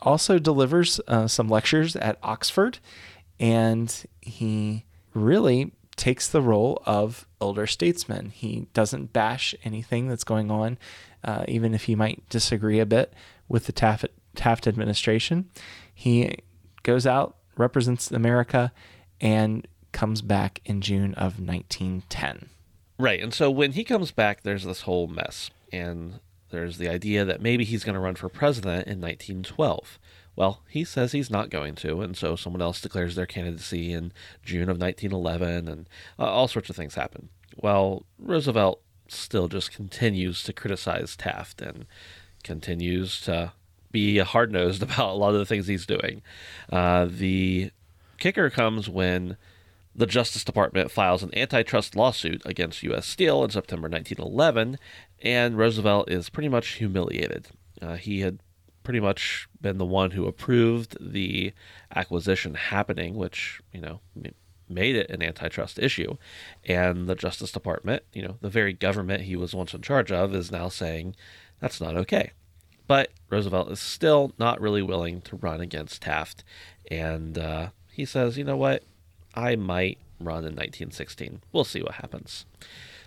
also 0.00 0.38
delivers 0.38 1.00
uh, 1.08 1.28
some 1.28 1.48
lectures 1.48 1.96
at 1.96 2.18
Oxford, 2.22 2.78
and 3.38 4.04
he 4.20 4.84
really 5.14 5.72
takes 5.96 6.28
the 6.28 6.42
role 6.42 6.82
of 6.86 7.26
elder 7.40 7.66
statesman. 7.66 8.30
He 8.30 8.66
doesn't 8.72 9.12
bash 9.12 9.54
anything 9.64 10.08
that's 10.08 10.24
going 10.24 10.50
on, 10.50 10.78
uh, 11.24 11.44
even 11.48 11.74
if 11.74 11.84
he 11.84 11.94
might 11.94 12.28
disagree 12.28 12.80
a 12.80 12.86
bit 12.86 13.12
with 13.48 13.66
the 13.66 13.72
Taft, 13.72 14.06
Taft 14.34 14.66
administration. 14.66 15.48
He 15.94 16.38
goes 16.82 17.06
out, 17.06 17.36
represents 17.56 18.10
America, 18.10 18.72
and 19.20 19.66
comes 19.92 20.22
back 20.22 20.60
in 20.64 20.80
June 20.80 21.14
of 21.14 21.38
1910. 21.38 22.48
Right. 22.98 23.22
And 23.22 23.32
so 23.34 23.50
when 23.50 23.72
he 23.72 23.84
comes 23.84 24.10
back, 24.10 24.42
there's 24.42 24.64
this 24.64 24.82
whole 24.82 25.06
mess. 25.06 25.50
And 25.72 26.20
there's 26.50 26.78
the 26.78 26.88
idea 26.88 27.24
that 27.24 27.40
maybe 27.40 27.64
he's 27.64 27.84
going 27.84 27.94
to 27.94 28.00
run 28.00 28.14
for 28.14 28.28
president 28.28 28.86
in 28.86 29.00
1912. 29.00 29.98
Well, 30.36 30.62
he 30.68 30.84
says 30.84 31.12
he's 31.12 31.30
not 31.30 31.50
going 31.50 31.74
to, 31.76 32.00
and 32.00 32.16
so 32.16 32.36
someone 32.36 32.62
else 32.62 32.80
declares 32.80 33.16
their 33.16 33.26
candidacy 33.26 33.92
in 33.92 34.12
June 34.42 34.70
of 34.70 34.80
1911, 34.80 35.68
and 35.68 35.88
uh, 36.18 36.24
all 36.24 36.48
sorts 36.48 36.70
of 36.70 36.76
things 36.76 36.94
happen. 36.94 37.28
Well, 37.56 38.06
Roosevelt 38.18 38.80
still 39.08 39.48
just 39.48 39.72
continues 39.72 40.42
to 40.44 40.52
criticize 40.54 41.16
Taft 41.16 41.60
and 41.60 41.84
continues 42.44 43.20
to 43.22 43.52
be 43.90 44.18
hard 44.18 44.50
nosed 44.52 44.82
about 44.82 45.10
a 45.10 45.18
lot 45.18 45.34
of 45.34 45.38
the 45.38 45.46
things 45.46 45.66
he's 45.66 45.86
doing. 45.86 46.22
Uh, 46.70 47.06
the 47.10 47.70
kicker 48.18 48.48
comes 48.48 48.88
when 48.88 49.36
the 49.94 50.06
Justice 50.06 50.44
Department 50.44 50.90
files 50.90 51.22
an 51.22 51.36
antitrust 51.36 51.94
lawsuit 51.94 52.42
against 52.44 52.82
U.S. 52.82 53.06
Steel 53.06 53.44
in 53.44 53.50
September 53.50 53.88
1911, 53.88 54.78
and 55.22 55.58
Roosevelt 55.58 56.10
is 56.10 56.30
pretty 56.30 56.48
much 56.48 56.74
humiliated. 56.74 57.48
Uh, 57.80 57.94
he 57.94 58.20
had 58.20 58.38
pretty 58.82 59.00
much 59.00 59.48
been 59.60 59.78
the 59.78 59.84
one 59.84 60.12
who 60.12 60.26
approved 60.26 60.96
the 61.00 61.52
acquisition 61.94 62.54
happening, 62.54 63.14
which, 63.14 63.60
you 63.72 63.80
know, 63.80 64.00
made 64.68 64.96
it 64.96 65.10
an 65.10 65.22
antitrust 65.22 65.78
issue. 65.78 66.16
And 66.64 67.06
the 67.06 67.14
Justice 67.14 67.52
Department, 67.52 68.02
you 68.12 68.22
know, 68.22 68.38
the 68.40 68.48
very 68.48 68.72
government 68.72 69.24
he 69.24 69.36
was 69.36 69.54
once 69.54 69.74
in 69.74 69.82
charge 69.82 70.10
of, 70.10 70.34
is 70.34 70.50
now 70.50 70.68
saying 70.68 71.14
that's 71.60 71.80
not 71.80 71.96
okay. 71.96 72.32
But 72.86 73.10
Roosevelt 73.30 73.70
is 73.70 73.80
still 73.80 74.32
not 74.38 74.60
really 74.60 74.82
willing 74.82 75.20
to 75.22 75.36
run 75.36 75.60
against 75.60 76.02
Taft. 76.02 76.42
And 76.90 77.38
uh, 77.38 77.68
he 77.90 78.04
says, 78.04 78.36
you 78.36 78.44
know 78.44 78.56
what? 78.56 78.82
I 79.34 79.56
might 79.56 79.98
run 80.20 80.38
in 80.38 80.54
1916. 80.54 81.42
We'll 81.52 81.64
see 81.64 81.82
what 81.82 81.94
happens. 81.94 82.46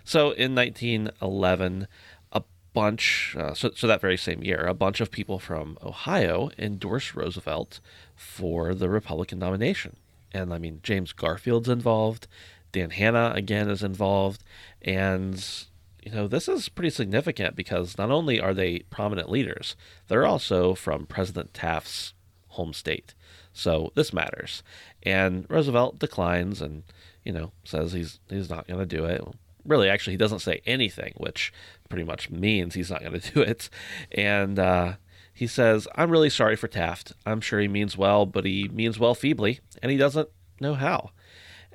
So 0.04 0.30
in 0.32 0.54
1911, 0.54 1.88
a 2.32 2.42
bunch, 2.72 3.34
uh, 3.38 3.54
so, 3.54 3.70
so 3.74 3.86
that 3.86 4.00
very 4.00 4.16
same 4.16 4.42
year, 4.42 4.66
a 4.66 4.74
bunch 4.74 5.00
of 5.00 5.10
people 5.10 5.38
from 5.38 5.78
Ohio 5.82 6.50
endorsed 6.58 7.14
Roosevelt 7.14 7.80
for 8.14 8.74
the 8.74 8.88
Republican 8.88 9.38
nomination. 9.38 9.96
And 10.32 10.52
I 10.52 10.58
mean, 10.58 10.80
James 10.82 11.12
Garfield's 11.12 11.68
involved, 11.68 12.26
Dan 12.72 12.90
Hanna 12.90 13.32
again 13.34 13.70
is 13.70 13.82
involved. 13.82 14.44
And, 14.82 15.42
you 16.04 16.12
know, 16.12 16.28
this 16.28 16.46
is 16.46 16.68
pretty 16.68 16.90
significant 16.90 17.56
because 17.56 17.96
not 17.96 18.10
only 18.10 18.38
are 18.38 18.52
they 18.52 18.80
prominent 18.90 19.30
leaders, 19.30 19.76
they're 20.08 20.26
also 20.26 20.74
from 20.74 21.06
President 21.06 21.54
Taft's 21.54 22.12
home 22.48 22.72
state. 22.72 23.14
So 23.52 23.92
this 23.94 24.12
matters. 24.12 24.62
And 25.06 25.46
Roosevelt 25.48 26.00
declines 26.00 26.60
and, 26.60 26.82
you 27.24 27.32
know, 27.32 27.52
says 27.64 27.92
he's 27.92 28.18
he's 28.28 28.50
not 28.50 28.66
going 28.66 28.80
to 28.80 28.86
do 28.86 29.04
it. 29.04 29.22
Really, 29.64 29.88
actually, 29.88 30.14
he 30.14 30.18
doesn't 30.18 30.40
say 30.40 30.60
anything, 30.66 31.14
which 31.16 31.52
pretty 31.88 32.04
much 32.04 32.28
means 32.28 32.74
he's 32.74 32.90
not 32.90 33.02
going 33.02 33.18
to 33.20 33.32
do 33.32 33.40
it. 33.40 33.70
And 34.10 34.58
uh, 34.58 34.94
he 35.32 35.46
says, 35.46 35.86
I'm 35.94 36.10
really 36.10 36.30
sorry 36.30 36.56
for 36.56 36.66
Taft. 36.66 37.12
I'm 37.24 37.40
sure 37.40 37.60
he 37.60 37.68
means 37.68 37.96
well, 37.96 38.26
but 38.26 38.44
he 38.44 38.68
means 38.68 38.98
well 38.98 39.14
feebly, 39.14 39.60
and 39.80 39.92
he 39.92 39.96
doesn't 39.96 40.28
know 40.60 40.74
how. 40.74 41.10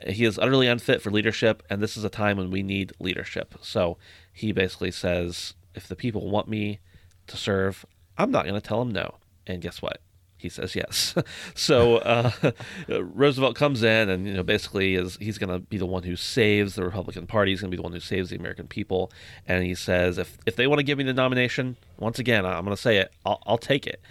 He 0.07 0.25
is 0.25 0.37
utterly 0.37 0.67
unfit 0.67 1.01
for 1.01 1.11
leadership, 1.11 1.63
and 1.69 1.81
this 1.81 1.95
is 1.95 2.03
a 2.03 2.09
time 2.09 2.37
when 2.37 2.51
we 2.51 2.63
need 2.63 2.91
leadership. 2.99 3.55
So 3.61 3.97
he 4.33 4.51
basically 4.51 4.91
says, 4.91 5.53
if 5.73 5.87
the 5.87 5.95
people 5.95 6.29
want 6.29 6.49
me 6.49 6.79
to 7.27 7.37
serve, 7.37 7.85
I'm 8.17 8.31
not 8.31 8.45
going 8.45 8.59
to 8.59 8.67
tell 8.67 8.79
them 8.79 8.91
no. 8.91 9.15
And 9.47 9.61
guess 9.61 9.81
what? 9.81 10.01
He 10.41 10.49
says 10.49 10.75
yes. 10.75 11.13
so 11.55 11.97
uh, 11.97 12.31
Roosevelt 12.89 13.55
comes 13.55 13.83
in 13.83 14.09
and 14.09 14.27
you 14.27 14.33
know 14.33 14.43
basically 14.43 14.95
is 14.95 15.17
he's 15.17 15.37
going 15.37 15.49
to 15.51 15.59
be 15.59 15.77
the 15.77 15.85
one 15.85 16.03
who 16.03 16.15
saves 16.15 16.75
the 16.75 16.83
Republican 16.83 17.27
Party. 17.27 17.51
He's 17.51 17.61
going 17.61 17.69
to 17.69 17.77
be 17.77 17.79
the 17.79 17.83
one 17.83 17.93
who 17.93 17.99
saves 17.99 18.31
the 18.31 18.37
American 18.37 18.67
people. 18.67 19.11
And 19.47 19.63
he 19.63 19.75
says 19.75 20.17
if 20.17 20.37
if 20.45 20.55
they 20.55 20.67
want 20.67 20.79
to 20.79 20.83
give 20.83 20.97
me 20.97 21.03
the 21.03 21.13
nomination, 21.13 21.77
once 21.97 22.17
again 22.17 22.45
I'm 22.45 22.65
going 22.65 22.75
to 22.75 22.81
say 22.81 22.97
it, 22.97 23.11
I'll, 23.25 23.41
I'll 23.45 23.57
take 23.57 23.85
it. 23.85 24.01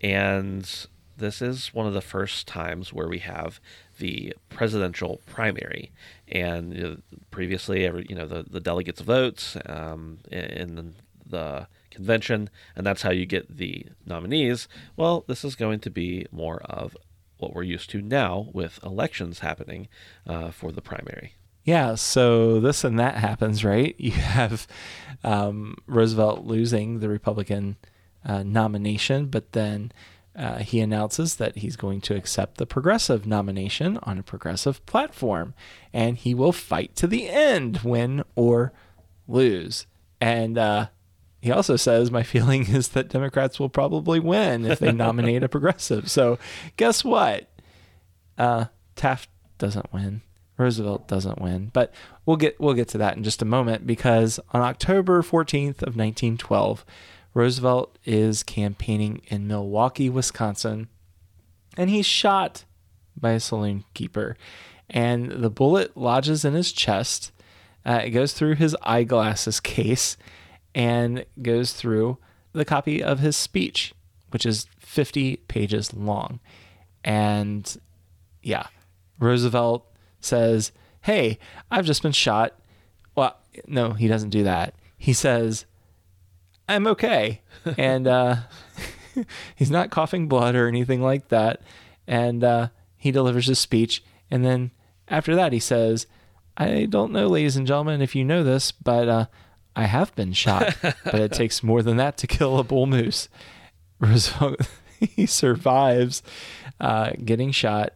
And 0.00 0.68
this 1.16 1.40
is 1.40 1.72
one 1.72 1.86
of 1.86 1.94
the 1.94 2.00
first 2.00 2.46
times 2.46 2.92
where 2.92 3.08
we 3.08 3.20
have 3.20 3.60
the 3.98 4.34
presidential 4.48 5.20
primary. 5.26 5.92
And 6.28 6.74
you 6.74 6.82
know, 6.82 6.96
previously, 7.30 7.86
every 7.86 8.06
you 8.08 8.16
know 8.16 8.26
the 8.26 8.44
the 8.48 8.60
delegates 8.60 9.00
votes 9.00 9.56
um, 9.66 10.18
in 10.30 10.94
the 11.24 11.68
convention, 11.96 12.50
and 12.76 12.86
that's 12.86 13.02
how 13.02 13.10
you 13.10 13.26
get 13.26 13.56
the 13.56 13.86
nominees. 14.04 14.68
Well, 14.96 15.24
this 15.26 15.44
is 15.44 15.56
going 15.56 15.80
to 15.80 15.90
be 15.90 16.26
more 16.30 16.60
of 16.62 16.96
what 17.38 17.52
we're 17.52 17.62
used 17.62 17.90
to 17.90 18.00
now 18.00 18.48
with 18.52 18.78
elections 18.84 19.40
happening 19.40 19.88
uh, 20.26 20.50
for 20.50 20.70
the 20.72 20.80
primary. 20.80 21.34
Yeah, 21.64 21.96
so 21.96 22.60
this 22.60 22.84
and 22.84 22.98
that 22.98 23.16
happens, 23.16 23.64
right? 23.64 23.94
You 23.98 24.12
have 24.12 24.68
um, 25.24 25.76
Roosevelt 25.86 26.44
losing 26.44 27.00
the 27.00 27.08
Republican 27.08 27.76
uh, 28.24 28.44
nomination, 28.44 29.26
but 29.26 29.52
then 29.52 29.92
uh, 30.36 30.58
he 30.58 30.80
announces 30.80 31.36
that 31.36 31.58
he's 31.58 31.76
going 31.76 32.00
to 32.02 32.14
accept 32.14 32.58
the 32.58 32.66
progressive 32.66 33.26
nomination 33.26 33.98
on 34.02 34.18
a 34.18 34.22
progressive 34.22 34.84
platform, 34.86 35.54
and 35.92 36.18
he 36.18 36.34
will 36.34 36.52
fight 36.52 36.94
to 36.96 37.06
the 37.06 37.28
end, 37.28 37.78
win 37.78 38.22
or 38.34 38.72
lose. 39.26 39.86
And 40.20 40.56
uh, 40.58 40.88
he 41.46 41.52
also 41.52 41.76
says, 41.76 42.10
My 42.10 42.24
feeling 42.24 42.66
is 42.74 42.88
that 42.88 43.08
Democrats 43.08 43.60
will 43.60 43.68
probably 43.68 44.18
win 44.18 44.66
if 44.66 44.80
they 44.80 44.90
nominate 44.92 45.44
a 45.44 45.48
progressive. 45.48 46.10
So 46.10 46.38
guess 46.76 47.04
what? 47.04 47.48
Uh, 48.36 48.66
Taft 48.96 49.28
doesn't 49.58 49.92
win. 49.92 50.22
Roosevelt 50.58 51.06
doesn't 51.06 51.40
win. 51.40 51.70
But 51.72 51.94
we'll 52.24 52.36
get 52.36 52.58
we'll 52.58 52.74
get 52.74 52.88
to 52.88 52.98
that 52.98 53.16
in 53.16 53.22
just 53.22 53.42
a 53.42 53.46
moment 53.46 53.86
because 53.86 54.40
on 54.52 54.60
October 54.60 55.22
14th 55.22 55.82
of 55.82 55.94
1912, 55.94 56.84
Roosevelt 57.32 57.96
is 58.04 58.42
campaigning 58.42 59.22
in 59.28 59.46
Milwaukee, 59.46 60.10
Wisconsin, 60.10 60.88
and 61.76 61.90
he's 61.90 62.06
shot 62.06 62.64
by 63.16 63.32
a 63.32 63.40
saloon 63.40 63.84
keeper. 63.94 64.36
And 64.90 65.30
the 65.30 65.50
bullet 65.50 65.96
lodges 65.96 66.44
in 66.44 66.54
his 66.54 66.72
chest. 66.72 67.30
Uh, 67.84 68.00
it 68.04 68.10
goes 68.10 68.32
through 68.32 68.56
his 68.56 68.76
eyeglasses 68.82 69.60
case 69.60 70.16
and 70.76 71.24
goes 71.40 71.72
through 71.72 72.18
the 72.52 72.66
copy 72.66 73.02
of 73.02 73.18
his 73.18 73.34
speech, 73.34 73.94
which 74.28 74.44
is 74.44 74.66
50 74.78 75.36
pages 75.48 75.94
long. 75.94 76.38
And 77.02 77.76
yeah, 78.42 78.66
Roosevelt 79.18 79.90
says, 80.20 80.72
Hey, 81.00 81.38
I've 81.70 81.86
just 81.86 82.02
been 82.02 82.12
shot. 82.12 82.58
Well, 83.14 83.38
no, 83.66 83.92
he 83.92 84.06
doesn't 84.06 84.30
do 84.30 84.44
that. 84.44 84.74
He 84.98 85.14
says, 85.14 85.64
I'm 86.68 86.86
okay. 86.88 87.40
and 87.78 88.06
uh, 88.06 88.36
he's 89.56 89.70
not 89.70 89.90
coughing 89.90 90.28
blood 90.28 90.54
or 90.54 90.68
anything 90.68 91.00
like 91.00 91.28
that. 91.28 91.62
And 92.06 92.44
uh, 92.44 92.68
he 92.98 93.10
delivers 93.10 93.46
his 93.46 93.58
speech. 93.58 94.04
And 94.30 94.44
then 94.44 94.72
after 95.08 95.34
that, 95.36 95.54
he 95.54 95.60
says, 95.60 96.06
I 96.58 96.84
don't 96.84 97.12
know, 97.12 97.28
ladies 97.28 97.56
and 97.56 97.66
gentlemen, 97.66 98.02
if 98.02 98.14
you 98.14 98.24
know 98.24 98.44
this, 98.44 98.72
but 98.72 99.08
uh, 99.08 99.26
I 99.76 99.84
have 99.84 100.14
been 100.14 100.32
shot, 100.32 100.74
but 100.80 101.14
it 101.14 101.32
takes 101.34 101.62
more 101.62 101.82
than 101.82 101.98
that 101.98 102.16
to 102.18 102.26
kill 102.26 102.58
a 102.58 102.64
bull 102.64 102.86
moose. 102.86 103.28
Roosevelt, 104.00 104.60
he 104.98 105.26
survives 105.26 106.22
uh, 106.80 107.10
getting 107.22 107.50
shot. 107.50 107.92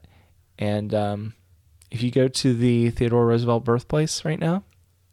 And 0.58 0.94
um, 0.94 1.34
if 1.90 2.02
you 2.02 2.10
go 2.10 2.28
to 2.28 2.54
the 2.54 2.90
Theodore 2.90 3.26
Roosevelt 3.26 3.64
birthplace 3.64 4.26
right 4.26 4.38
now, 4.38 4.64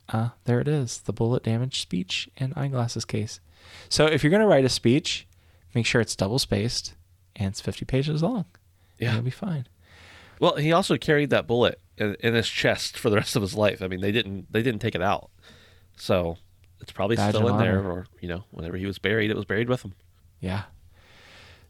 uh, 0.09 0.29
there 0.43 0.59
it 0.59 0.67
is 0.67 0.99
the 0.99 1.13
bullet 1.13 1.43
damage 1.43 1.79
speech 1.79 2.29
and 2.35 2.53
eyeglasses 2.57 3.05
case. 3.05 3.39
So 3.87 4.05
if 4.05 4.21
you're 4.21 4.31
going 4.31 4.41
to 4.41 4.47
write 4.47 4.65
a 4.65 4.69
speech, 4.69 5.25
make 5.73 5.85
sure 5.85 6.01
it's 6.01 6.15
double 6.17 6.39
spaced 6.39 6.95
and 7.35 7.47
it's 7.47 7.61
50 7.61 7.85
pages 7.85 8.21
long. 8.21 8.45
Yeah. 8.99 9.13
You'll 9.13 9.21
be 9.23 9.31
fine. 9.31 9.67
Well, 10.39 10.55
he 10.57 10.73
also 10.73 10.97
carried 10.97 11.29
that 11.29 11.47
bullet 11.47 11.79
in, 11.97 12.15
in 12.19 12.33
his 12.33 12.49
chest 12.49 12.97
for 12.97 13.09
the 13.09 13.15
rest 13.15 13.35
of 13.37 13.41
his 13.41 13.55
life. 13.55 13.81
I 13.81 13.87
mean, 13.87 14.01
they 14.01 14.11
didn't 14.11 14.51
they 14.51 14.61
didn't 14.61 14.81
take 14.81 14.95
it 14.95 15.01
out, 15.01 15.31
so 15.95 16.37
it's 16.81 16.91
probably 16.91 17.15
Badge 17.15 17.35
still 17.35 17.47
in 17.49 17.57
there. 17.57 17.79
Or 17.79 18.05
you 18.19 18.29
know, 18.29 18.43
whenever 18.51 18.77
he 18.77 18.85
was 18.85 18.99
buried, 18.99 19.31
it 19.31 19.35
was 19.35 19.45
buried 19.45 19.69
with 19.69 19.83
him. 19.83 19.93
Yeah. 20.39 20.63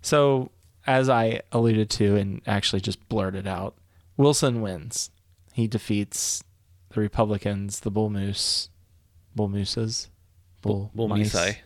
So, 0.02 0.52
as 0.86 1.10
I 1.10 1.42
alluded 1.52 1.90
to 1.92 2.16
and 2.16 2.42
actually 2.46 2.82
just 2.82 3.08
blurted 3.10 3.48
out, 3.48 3.76
Wilson 4.16 4.62
wins. 4.62 5.10
He 5.54 5.68
defeats 5.68 6.44
the 6.90 7.02
Republicans, 7.02 7.80
the 7.82 7.92
Bull 7.92 8.10
Moose, 8.10 8.70
Bull 9.36 9.50
Mooses, 9.50 10.10
Bull, 10.62 10.92
Bull 10.94 11.08
mice. 11.08 11.34
Misai. 11.34 11.58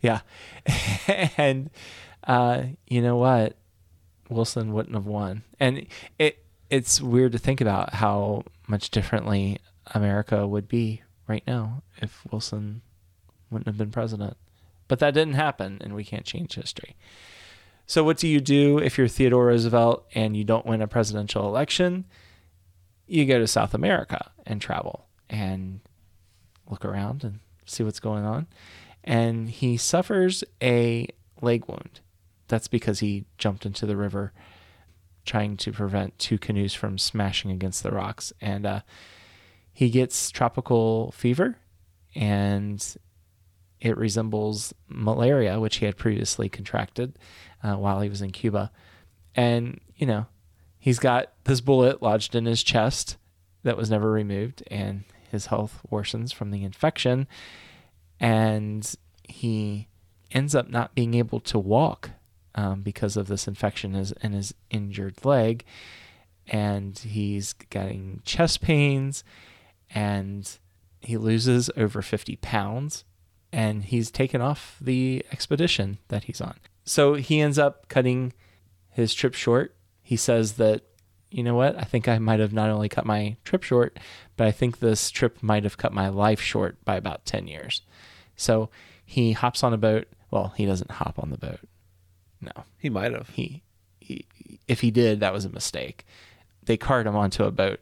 Yeah. 0.00 0.20
and 1.36 1.70
uh, 2.24 2.64
you 2.86 3.02
know 3.02 3.16
what? 3.16 3.56
Wilson 4.28 4.72
wouldn't 4.72 4.94
have 4.94 5.06
won. 5.06 5.42
And 5.58 5.86
it 6.18 6.44
it's 6.70 7.00
weird 7.00 7.32
to 7.32 7.38
think 7.38 7.60
about 7.60 7.94
how 7.94 8.44
much 8.66 8.90
differently 8.90 9.58
America 9.94 10.46
would 10.46 10.68
be 10.68 11.02
right 11.28 11.44
now 11.46 11.82
if 11.98 12.26
Wilson 12.30 12.82
wouldn't 13.50 13.66
have 13.66 13.78
been 13.78 13.90
president. 13.90 14.36
But 14.88 14.98
that 15.00 15.14
didn't 15.14 15.34
happen 15.34 15.78
and 15.80 15.94
we 15.94 16.04
can't 16.04 16.24
change 16.24 16.54
history. 16.54 16.96
So 17.86 18.04
what 18.04 18.18
do 18.18 18.28
you 18.28 18.40
do 18.40 18.78
if 18.78 18.98
you're 18.98 19.08
Theodore 19.08 19.46
Roosevelt 19.46 20.06
and 20.14 20.36
you 20.36 20.44
don't 20.44 20.66
win 20.66 20.82
a 20.82 20.88
presidential 20.88 21.46
election? 21.46 22.06
You 23.06 23.24
go 23.24 23.38
to 23.38 23.46
South 23.46 23.72
America 23.74 24.30
and 24.46 24.60
travel 24.60 25.06
and 25.30 25.80
look 26.68 26.84
around 26.84 27.24
and 27.24 27.40
see 27.64 27.82
what's 27.82 28.00
going 28.00 28.24
on. 28.24 28.46
And 29.04 29.48
he 29.48 29.76
suffers 29.76 30.44
a 30.62 31.08
leg 31.40 31.64
wound. 31.66 32.00
That's 32.48 32.68
because 32.68 33.00
he 33.00 33.24
jumped 33.38 33.64
into 33.64 33.86
the 33.86 33.96
river 33.96 34.32
trying 35.24 35.56
to 35.58 35.72
prevent 35.72 36.18
two 36.18 36.38
canoes 36.38 36.74
from 36.74 36.98
smashing 36.98 37.50
against 37.50 37.82
the 37.82 37.90
rocks. 37.90 38.32
And 38.40 38.66
uh, 38.66 38.80
he 39.78 39.90
gets 39.90 40.32
tropical 40.32 41.12
fever 41.12 41.56
and 42.12 42.96
it 43.78 43.96
resembles 43.96 44.74
malaria, 44.88 45.60
which 45.60 45.76
he 45.76 45.86
had 45.86 45.96
previously 45.96 46.48
contracted 46.48 47.16
uh, 47.62 47.76
while 47.76 48.00
he 48.00 48.08
was 48.08 48.20
in 48.20 48.32
Cuba. 48.32 48.72
And, 49.36 49.80
you 49.94 50.04
know, 50.04 50.26
he's 50.80 50.98
got 50.98 51.32
this 51.44 51.60
bullet 51.60 52.02
lodged 52.02 52.34
in 52.34 52.44
his 52.44 52.64
chest 52.64 53.18
that 53.62 53.76
was 53.76 53.88
never 53.88 54.10
removed, 54.10 54.64
and 54.68 55.04
his 55.30 55.46
health 55.46 55.78
worsens 55.92 56.34
from 56.34 56.50
the 56.50 56.64
infection. 56.64 57.28
And 58.18 58.92
he 59.22 59.86
ends 60.32 60.56
up 60.56 60.68
not 60.68 60.96
being 60.96 61.14
able 61.14 61.38
to 61.38 61.56
walk 61.56 62.10
um, 62.56 62.82
because 62.82 63.16
of 63.16 63.28
this 63.28 63.46
infection 63.46 63.92
in 63.92 63.98
his, 64.00 64.12
in 64.24 64.32
his 64.32 64.52
injured 64.70 65.24
leg. 65.24 65.64
And 66.48 66.98
he's 66.98 67.52
getting 67.52 68.22
chest 68.24 68.60
pains, 68.60 69.22
and 69.94 70.58
he 71.00 71.16
loses 71.16 71.70
over 71.76 72.02
50 72.02 72.36
pounds 72.36 73.04
and 73.52 73.84
he's 73.84 74.10
taken 74.10 74.40
off 74.40 74.76
the 74.80 75.24
expedition 75.32 75.98
that 76.08 76.24
he's 76.24 76.40
on. 76.40 76.54
So 76.84 77.14
he 77.14 77.40
ends 77.40 77.58
up 77.58 77.88
cutting 77.88 78.32
his 78.90 79.14
trip 79.14 79.34
short. 79.34 79.74
He 80.02 80.16
says 80.16 80.54
that, 80.54 80.82
you 81.30 81.42
know 81.42 81.54
what, 81.54 81.76
I 81.78 81.82
think 81.82 82.08
I 82.08 82.18
might 82.18 82.40
have 82.40 82.52
not 82.52 82.70
only 82.70 82.88
cut 82.88 83.06
my 83.06 83.36
trip 83.44 83.62
short, 83.62 83.98
but 84.36 84.46
I 84.46 84.50
think 84.50 84.78
this 84.78 85.10
trip 85.10 85.42
might 85.42 85.64
have 85.64 85.76
cut 85.76 85.92
my 85.92 86.08
life 86.08 86.40
short 86.40 86.82
by 86.84 86.96
about 86.96 87.24
10 87.26 87.46
years. 87.46 87.82
So 88.36 88.70
he 89.04 89.32
hops 89.32 89.62
on 89.62 89.72
a 89.72 89.78
boat. 89.78 90.08
Well, 90.30 90.52
he 90.56 90.66
doesn't 90.66 90.90
hop 90.92 91.18
on 91.18 91.30
the 91.30 91.38
boat. 91.38 91.60
No, 92.40 92.64
He 92.78 92.88
might 92.88 93.12
have. 93.12 93.30
he, 93.30 93.62
he 94.00 94.26
if 94.68 94.80
he 94.80 94.90
did, 94.90 95.20
that 95.20 95.32
was 95.32 95.44
a 95.44 95.50
mistake. 95.50 96.06
They 96.64 96.76
cart 96.76 97.06
him 97.06 97.16
onto 97.16 97.44
a 97.44 97.50
boat. 97.50 97.80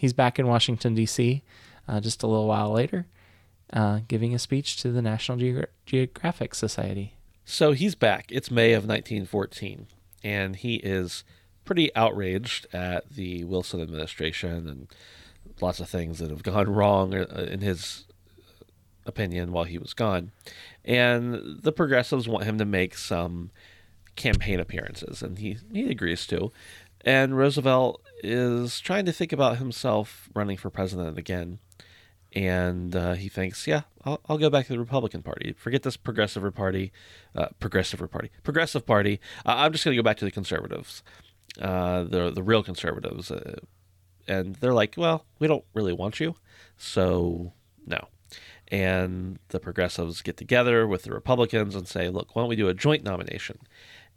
He's 0.00 0.14
back 0.14 0.38
in 0.38 0.46
Washington 0.46 0.94
D.C. 0.94 1.42
Uh, 1.86 2.00
just 2.00 2.22
a 2.22 2.26
little 2.26 2.46
while 2.46 2.72
later, 2.72 3.06
uh, 3.70 4.00
giving 4.08 4.34
a 4.34 4.38
speech 4.38 4.78
to 4.78 4.90
the 4.90 5.02
National 5.02 5.36
Geogra- 5.36 5.66
Geographic 5.84 6.54
Society. 6.54 7.16
So 7.44 7.72
he's 7.72 7.94
back. 7.94 8.32
It's 8.32 8.50
May 8.50 8.72
of 8.72 8.84
1914, 8.84 9.88
and 10.24 10.56
he 10.56 10.76
is 10.76 11.22
pretty 11.66 11.94
outraged 11.94 12.66
at 12.72 13.10
the 13.10 13.44
Wilson 13.44 13.82
administration 13.82 14.66
and 14.66 14.88
lots 15.60 15.80
of 15.80 15.90
things 15.90 16.18
that 16.20 16.30
have 16.30 16.42
gone 16.42 16.70
wrong 16.72 17.14
uh, 17.14 17.46
in 17.50 17.60
his 17.60 18.06
opinion 19.04 19.52
while 19.52 19.64
he 19.64 19.76
was 19.76 19.92
gone. 19.92 20.32
And 20.82 21.60
the 21.60 21.72
progressives 21.72 22.26
want 22.26 22.44
him 22.44 22.56
to 22.56 22.64
make 22.64 22.96
some 22.96 23.50
campaign 24.16 24.60
appearances, 24.60 25.20
and 25.22 25.38
he, 25.38 25.58
he 25.70 25.90
agrees 25.90 26.26
to. 26.28 26.52
And 27.02 27.36
Roosevelt 27.36 28.00
is 28.22 28.80
trying 28.80 29.04
to 29.06 29.12
think 29.12 29.32
about 29.32 29.58
himself 29.58 30.28
running 30.34 30.56
for 30.56 30.70
president 30.70 31.18
again. 31.18 31.58
And 32.32 32.94
uh, 32.94 33.14
he 33.14 33.28
thinks, 33.28 33.66
yeah, 33.66 33.82
I'll, 34.04 34.20
I'll 34.28 34.38
go 34.38 34.50
back 34.50 34.66
to 34.66 34.72
the 34.72 34.78
Republican 34.78 35.22
Party. 35.22 35.52
Forget 35.58 35.82
this 35.82 35.96
progressive 35.96 36.54
party, 36.54 36.92
uh, 37.34 37.48
progressive 37.58 38.08
party, 38.10 38.30
progressive 38.44 38.86
party. 38.86 39.20
Uh, 39.44 39.54
I'm 39.56 39.72
just 39.72 39.84
going 39.84 39.96
to 39.96 40.00
go 40.00 40.04
back 40.04 40.16
to 40.18 40.24
the 40.24 40.30
conservatives, 40.30 41.02
uh, 41.60 42.04
the 42.04 42.30
the 42.30 42.42
real 42.42 42.62
conservatives. 42.62 43.32
Uh, 43.32 43.56
and 44.28 44.54
they're 44.56 44.72
like, 44.72 44.94
well, 44.96 45.26
we 45.40 45.48
don't 45.48 45.64
really 45.74 45.92
want 45.92 46.20
you, 46.20 46.36
so 46.76 47.52
no. 47.84 48.06
And 48.68 49.40
the 49.48 49.58
progressives 49.58 50.22
get 50.22 50.36
together 50.36 50.86
with 50.86 51.02
the 51.02 51.12
Republicans 51.12 51.74
and 51.74 51.88
say, 51.88 52.08
look, 52.08 52.36
why 52.36 52.42
don't 52.42 52.48
we 52.48 52.54
do 52.54 52.68
a 52.68 52.74
joint 52.74 53.02
nomination? 53.02 53.58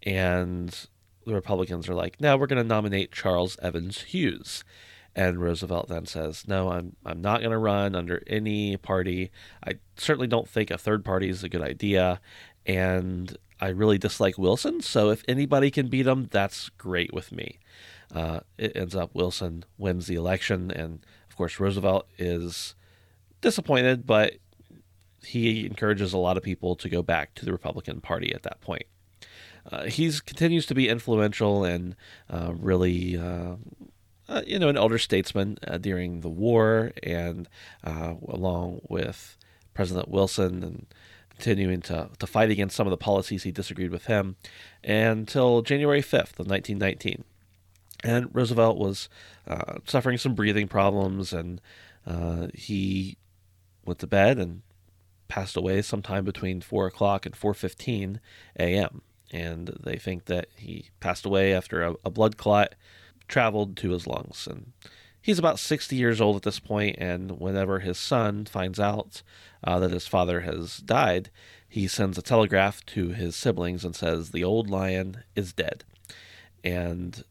And 0.03 0.87
the 1.25 1.33
Republicans 1.33 1.89
are 1.89 1.95
like, 1.95 2.19
no, 2.19 2.37
we're 2.37 2.47
going 2.47 2.61
to 2.61 2.67
nominate 2.67 3.11
Charles 3.11 3.57
Evans 3.61 4.01
Hughes. 4.01 4.63
And 5.15 5.39
Roosevelt 5.39 5.89
then 5.89 6.07
says, 6.07 6.47
"No, 6.47 6.71
I'm 6.71 6.95
I'm 7.05 7.21
not 7.21 7.41
going 7.41 7.51
to 7.51 7.57
run 7.59 7.95
under 7.95 8.23
any 8.25 8.77
party. 8.77 9.29
I 9.63 9.73
certainly 9.95 10.25
don't 10.27 10.49
think 10.49 10.71
a 10.71 10.77
third 10.77 11.05
party 11.05 11.29
is 11.29 11.43
a 11.43 11.49
good 11.49 11.61
idea, 11.61 12.19
and 12.65 13.37
I 13.61 13.67
really 13.67 13.99
dislike 13.99 14.39
Wilson. 14.39 14.81
So 14.81 15.11
if 15.11 15.23
anybody 15.27 15.69
can 15.69 15.87
beat 15.87 16.07
him, 16.07 16.29
that's 16.31 16.69
great 16.69 17.13
with 17.13 17.31
me." 17.31 17.59
Uh, 18.13 18.39
it 18.57 18.75
ends 18.75 18.95
up 18.95 19.13
Wilson 19.13 19.65
wins 19.77 20.07
the 20.07 20.15
election, 20.15 20.71
and 20.71 21.05
of 21.29 21.37
course 21.37 21.59
Roosevelt 21.59 22.07
is 22.17 22.73
disappointed, 23.41 24.07
but 24.07 24.33
he 25.23 25.65
encourages 25.65 26.13
a 26.13 26.17
lot 26.17 26.37
of 26.37 26.43
people 26.43 26.75
to 26.75 26.89
go 26.89 27.01
back 27.03 27.33
to 27.35 27.45
the 27.45 27.51
Republican 27.51 28.01
Party 28.01 28.33
at 28.33 28.43
that 28.43 28.61
point. 28.61 28.85
Uh, 29.71 29.85
he's 29.85 30.21
continues 30.21 30.65
to 30.65 30.75
be 30.75 30.89
influential 30.89 31.63
and 31.63 31.95
uh, 32.29 32.51
really 32.55 33.17
uh, 33.17 33.55
uh, 34.29 34.41
you 34.47 34.57
know, 34.57 34.69
an 34.69 34.77
elder 34.77 34.97
statesman 34.97 35.57
uh, 35.67 35.77
during 35.77 36.21
the 36.21 36.29
war, 36.29 36.91
and 37.03 37.47
along 37.83 38.81
with 38.87 39.37
President 39.73 40.07
Wilson 40.07 40.63
and 40.63 40.85
continuing 41.29 41.81
to, 41.81 42.09
to 42.19 42.27
fight 42.27 42.49
against 42.49 42.75
some 42.75 42.87
of 42.87 42.91
the 42.91 42.97
policies 42.97 43.43
he 43.43 43.51
disagreed 43.51 43.91
with 43.91 44.05
him 44.05 44.35
until 44.83 45.61
January 45.61 46.01
5th 46.01 46.39
of 46.39 46.47
1919. 46.47 47.23
And 48.03 48.29
Roosevelt 48.33 48.77
was 48.77 49.09
uh, 49.47 49.79
suffering 49.85 50.17
some 50.17 50.35
breathing 50.35 50.67
problems, 50.67 51.33
and 51.33 51.59
uh, 52.05 52.47
he 52.53 53.17
went 53.85 53.99
to 53.99 54.07
bed 54.07 54.37
and 54.37 54.61
passed 55.27 55.57
away 55.57 55.81
sometime 55.81 56.23
between 56.23 56.61
4 56.61 56.87
o'clock 56.87 57.25
and 57.25 57.35
4.15 57.35 58.19
a.m. 58.59 59.01
And 59.33 59.75
they 59.83 59.97
think 59.97 60.25
that 60.25 60.47
he 60.55 60.91
passed 60.99 61.25
away 61.25 61.53
after 61.53 61.83
a, 61.83 61.95
a 62.05 62.09
blood 62.09 62.37
clot 62.37 62.75
traveled 63.27 63.75
to 63.77 63.89
his 63.89 64.07
lungs. 64.07 64.47
And 64.49 64.73
he's 65.21 65.39
about 65.39 65.59
60 65.59 65.95
years 65.95 66.21
old 66.21 66.35
at 66.35 66.43
this 66.43 66.59
point, 66.59 66.97
and 66.99 67.39
whenever 67.39 67.79
his 67.79 67.97
son 67.97 68.45
finds 68.45 68.79
out 68.79 69.23
uh, 69.63 69.79
that 69.79 69.91
his 69.91 70.07
father 70.07 70.41
has 70.41 70.77
died, 70.77 71.31
he 71.67 71.87
sends 71.87 72.17
a 72.17 72.21
telegraph 72.21 72.85
to 72.87 73.09
his 73.09 73.35
siblings 73.35 73.83
and 73.83 73.95
says, 73.95 74.29
The 74.29 74.43
old 74.43 74.69
lion 74.69 75.23
is 75.35 75.51
dead. 75.51 75.83
And 76.63 77.23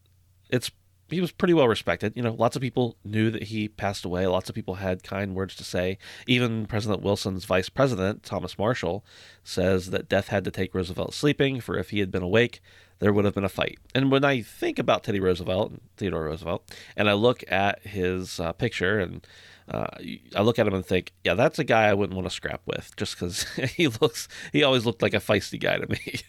it's 0.49 0.71
he 1.13 1.21
was 1.21 1.31
pretty 1.31 1.53
well 1.53 1.67
respected. 1.67 2.13
You 2.15 2.23
know, 2.23 2.33
lots 2.33 2.55
of 2.55 2.61
people 2.61 2.97
knew 3.03 3.31
that 3.31 3.43
he 3.43 3.67
passed 3.67 4.05
away. 4.05 4.27
Lots 4.27 4.49
of 4.49 4.55
people 4.55 4.75
had 4.75 5.03
kind 5.03 5.35
words 5.35 5.55
to 5.55 5.63
say. 5.63 5.97
Even 6.27 6.65
President 6.65 7.01
Wilson's 7.01 7.45
vice 7.45 7.69
president, 7.69 8.23
Thomas 8.23 8.57
Marshall, 8.57 9.05
says 9.43 9.91
that 9.91 10.09
death 10.09 10.27
had 10.27 10.43
to 10.45 10.51
take 10.51 10.73
Roosevelt 10.73 11.13
sleeping, 11.13 11.61
for 11.61 11.77
if 11.77 11.91
he 11.91 11.99
had 11.99 12.11
been 12.11 12.23
awake, 12.23 12.61
there 12.99 13.13
would 13.13 13.25
have 13.25 13.33
been 13.33 13.43
a 13.43 13.49
fight. 13.49 13.79
And 13.93 14.11
when 14.11 14.23
I 14.23 14.41
think 14.41 14.79
about 14.79 15.03
Teddy 15.03 15.19
Roosevelt, 15.19 15.73
Theodore 15.97 16.25
Roosevelt, 16.25 16.73
and 16.95 17.09
I 17.09 17.13
look 17.13 17.43
at 17.51 17.81
his 17.85 18.39
uh, 18.39 18.53
picture 18.53 18.99
and 18.99 19.25
uh, 19.67 19.87
I 20.35 20.41
look 20.41 20.59
at 20.59 20.67
him 20.67 20.73
and 20.73 20.85
think, 20.85 21.13
yeah, 21.23 21.33
that's 21.33 21.59
a 21.59 21.63
guy 21.63 21.87
I 21.87 21.93
wouldn't 21.93 22.15
want 22.15 22.27
to 22.27 22.35
scrap 22.35 22.61
with, 22.65 22.95
just 22.97 23.15
because 23.15 23.43
he 23.75 23.87
looks, 23.87 24.27
he 24.51 24.63
always 24.63 24.85
looked 24.85 25.01
like 25.01 25.13
a 25.13 25.19
feisty 25.19 25.59
guy 25.59 25.77
to 25.77 25.87
me. 25.87 25.99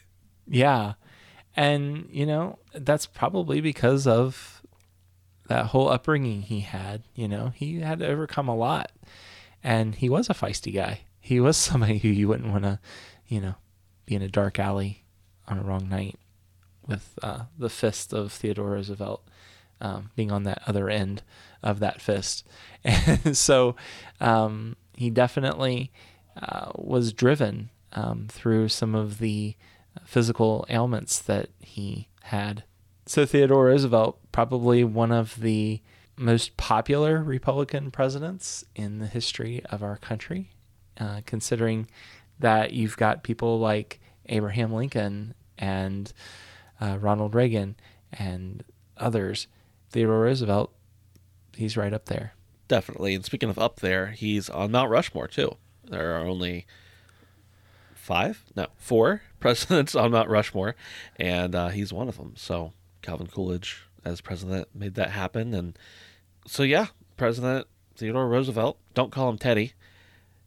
Yeah, 0.46 0.92
and 1.56 2.06
you 2.10 2.26
know 2.26 2.58
that's 2.74 3.06
probably 3.06 3.62
because 3.62 4.06
of 4.06 4.53
that 5.48 5.66
whole 5.66 5.88
upbringing 5.88 6.42
he 6.42 6.60
had. 6.60 7.02
You 7.14 7.28
know, 7.28 7.52
he 7.54 7.80
had 7.80 8.00
to 8.00 8.06
overcome 8.06 8.48
a 8.48 8.56
lot, 8.56 8.92
and 9.62 9.94
he 9.94 10.08
was 10.08 10.28
a 10.28 10.34
feisty 10.34 10.74
guy. 10.74 11.00
He 11.20 11.40
was 11.40 11.56
somebody 11.58 11.98
who 11.98 12.08
you 12.08 12.28
wouldn't 12.28 12.50
want 12.50 12.64
to, 12.64 12.78
you 13.26 13.40
know, 13.40 13.54
be 14.06 14.14
in 14.14 14.22
a 14.22 14.28
dark 14.28 14.58
alley 14.58 15.04
on 15.46 15.58
a 15.58 15.62
wrong 15.62 15.88
night 15.88 16.18
with 16.86 17.18
uh, 17.22 17.44
the 17.58 17.70
fist 17.70 18.12
of 18.12 18.32
Theodore 18.32 18.70
Roosevelt 18.70 19.26
um, 19.80 20.10
being 20.16 20.30
on 20.30 20.44
that 20.44 20.62
other 20.66 20.88
end 20.88 21.22
of 21.62 21.80
that 21.80 22.00
fist. 22.00 22.46
And 22.84 23.34
so 23.36 23.76
um, 24.20 24.76
he 24.94 25.08
definitely 25.08 25.90
uh, 26.40 26.70
was 26.74 27.14
driven 27.14 27.70
um, 27.92 28.26
through 28.30 28.68
some 28.68 28.94
of 28.94 29.18
the 29.18 29.56
physical 30.04 30.66
ailments 30.68 31.18
that 31.20 31.48
he 31.60 32.08
had. 32.24 32.64
So 33.06 33.26
Theodore 33.26 33.66
Roosevelt, 33.66 34.18
probably 34.32 34.82
one 34.82 35.12
of 35.12 35.40
the 35.40 35.82
most 36.16 36.56
popular 36.56 37.22
Republican 37.22 37.90
presidents 37.90 38.64
in 38.74 38.98
the 38.98 39.06
history 39.06 39.62
of 39.66 39.82
our 39.82 39.96
country, 39.98 40.50
uh, 40.98 41.20
considering 41.26 41.88
that 42.38 42.72
you've 42.72 42.96
got 42.96 43.22
people 43.22 43.58
like 43.58 44.00
Abraham 44.26 44.72
Lincoln 44.72 45.34
and 45.58 46.12
uh, 46.80 46.98
Ronald 46.98 47.34
Reagan 47.34 47.76
and 48.12 48.64
others. 48.96 49.48
Theodore 49.90 50.20
Roosevelt, 50.20 50.72
he's 51.54 51.76
right 51.76 51.92
up 51.92 52.06
there. 52.06 52.32
Definitely. 52.68 53.14
And 53.14 53.24
speaking 53.24 53.50
of 53.50 53.58
up 53.58 53.80
there, 53.80 54.08
he's 54.08 54.48
on 54.48 54.70
Mount 54.70 54.90
Rushmore 54.90 55.28
too. 55.28 55.56
There 55.84 56.16
are 56.16 56.26
only 56.26 56.66
five, 57.94 58.44
no, 58.56 58.68
four 58.76 59.22
presidents 59.40 59.94
on 59.94 60.12
Mount 60.12 60.30
Rushmore, 60.30 60.74
and 61.16 61.54
uh, 61.54 61.68
he's 61.68 61.92
one 61.92 62.08
of 62.08 62.16
them. 62.16 62.32
So 62.36 62.72
Calvin 63.04 63.26
Coolidge, 63.26 63.82
as 64.04 64.20
president, 64.20 64.68
made 64.74 64.94
that 64.94 65.10
happen. 65.10 65.54
And 65.54 65.78
so, 66.46 66.62
yeah, 66.62 66.86
President 67.16 67.66
Theodore 67.94 68.28
Roosevelt, 68.28 68.78
don't 68.94 69.12
call 69.12 69.28
him 69.28 69.38
Teddy. 69.38 69.72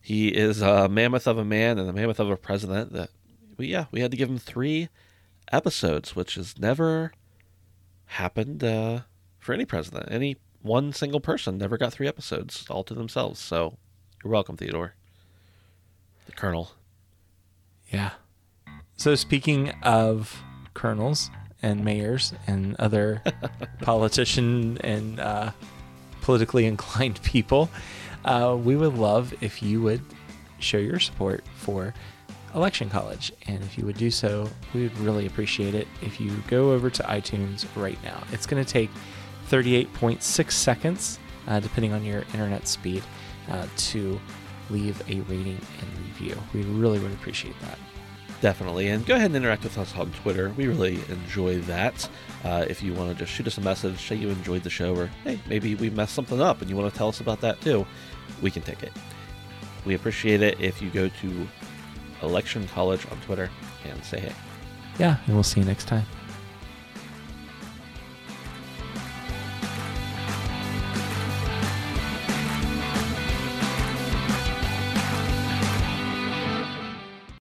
He 0.02 0.30
is 0.30 0.62
a 0.62 0.90
mammoth 0.90 1.28
of 1.28 1.38
a 1.38 1.46
man 1.46 1.78
and 1.78 1.90
a 1.90 1.94
mammoth 1.94 2.20
of 2.20 2.30
a 2.30 2.38
president. 2.38 2.94
That, 2.94 3.10
we, 3.58 3.68
yeah, 3.68 3.86
we 3.92 4.02
had 4.02 4.12
to 4.12 4.18
give 4.18 4.30
him 4.30 4.40
three 4.40 4.90
episodes, 5.52 6.16
which 6.16 6.36
has 6.36 6.58
never 6.58 7.14
happened 8.06 8.64
uh, 8.64 9.02
for 9.40 9.54
any 9.54 9.66
president. 9.66 10.08
Any 10.10 10.38
one 10.62 10.94
single 10.94 11.20
person 11.20 11.58
never 11.58 11.78
got 11.78 11.94
three 11.94 12.08
episodes 12.08 12.66
all 12.70 12.84
to 12.86 12.94
themselves. 12.94 13.40
So 13.40 13.78
you're 14.24 14.32
welcome, 14.32 14.58
Theodore. 14.58 14.96
The 16.26 16.32
Colonel. 16.32 16.72
Yeah. 17.90 18.12
So 18.98 19.16
speaking 19.16 19.70
of 19.84 20.42
colonels 20.74 21.30
and 21.62 21.84
mayors 21.84 22.34
and 22.46 22.76
other 22.78 23.22
politician 23.82 24.78
and 24.80 25.20
uh, 25.20 25.52
politically 26.22 26.66
inclined 26.66 27.22
people, 27.24 27.70
uh, 28.26 28.58
we 28.60 28.76
would 28.76 28.96
love 28.96 29.34
if 29.42 29.62
you 29.64 29.82
would 29.82 30.02
show 30.60 30.78
your 30.78 31.00
support 31.00 31.44
for 31.56 31.94
Election 32.54 32.90
College. 32.90 33.32
And 33.48 33.62
if 33.64 33.78
you 33.78 33.86
would 33.86 33.98
do 33.98 34.12
so, 34.12 34.50
we 34.74 34.84
would 34.84 34.98
really 35.00 35.26
appreciate 35.28 35.76
it 35.76 35.88
if 36.02 36.20
you 36.20 36.32
go 36.48 36.72
over 36.72 36.90
to 36.90 37.04
iTunes 37.04 37.66
right 37.76 38.02
now. 38.04 38.24
It's 38.32 38.46
going 38.46 38.64
to 38.64 38.70
take 38.70 38.90
38.6 39.50 40.52
seconds, 40.52 41.20
uh, 41.48 41.60
depending 41.60 41.94
on 41.94 42.04
your 42.04 42.22
internet 42.34 42.68
speed, 42.68 43.04
uh, 43.50 43.66
to 43.78 44.20
leave 44.70 45.00
a 45.10 45.22
rating 45.22 45.60
and 45.80 45.98
review. 46.08 46.38
We 46.54 46.64
really 46.64 47.00
would 47.00 47.14
appreciate 47.14 47.58
that. 47.62 47.78
Definitely. 48.40 48.90
And 48.90 49.06
go 49.06 49.16
ahead 49.16 49.28
and 49.28 49.36
interact 49.36 49.64
with 49.64 49.78
us 49.78 49.96
on 49.96 50.12
Twitter. 50.12 50.54
We 50.56 50.68
really 50.68 51.00
enjoy 51.10 51.60
that. 51.62 52.08
Uh, 52.44 52.66
if 52.70 52.84
you 52.84 52.94
want 52.94 53.10
to 53.12 53.16
just 53.16 53.32
shoot 53.32 53.48
us 53.48 53.58
a 53.58 53.62
message, 53.62 54.08
say 54.08 54.16
you 54.16 54.30
enjoyed 54.30 54.64
the 54.64 54.70
show, 54.70 54.96
or 54.96 55.08
hey, 55.24 55.40
maybe 55.48 55.74
we 55.76 55.90
messed 55.90 56.14
something 56.14 56.40
up 56.40 56.62
and 56.62 56.70
you 56.70 56.76
want 56.76 56.92
to 56.92 56.98
tell 56.98 57.08
us 57.08 57.20
about 57.20 57.42
that 57.42 57.60
too, 57.62 57.86
we 58.42 58.52
can 58.52 58.62
take 58.62 58.84
it. 58.84 58.92
We 59.86 59.96
appreciate 59.96 60.42
it 60.42 60.60
if 60.60 60.82
you 60.82 60.90
go 60.92 61.10
to 61.10 61.48
Election 62.22 62.68
College 62.68 63.06
on 63.12 63.20
Twitter 63.22 63.50
and 63.86 64.04
say 64.04 64.20
hey. 64.20 64.34
Yeah, 65.00 65.18
and 65.26 65.36
we'll 65.36 65.44
see 65.44 65.60
you 65.60 65.66
next 65.66 65.88
time. 65.88 66.06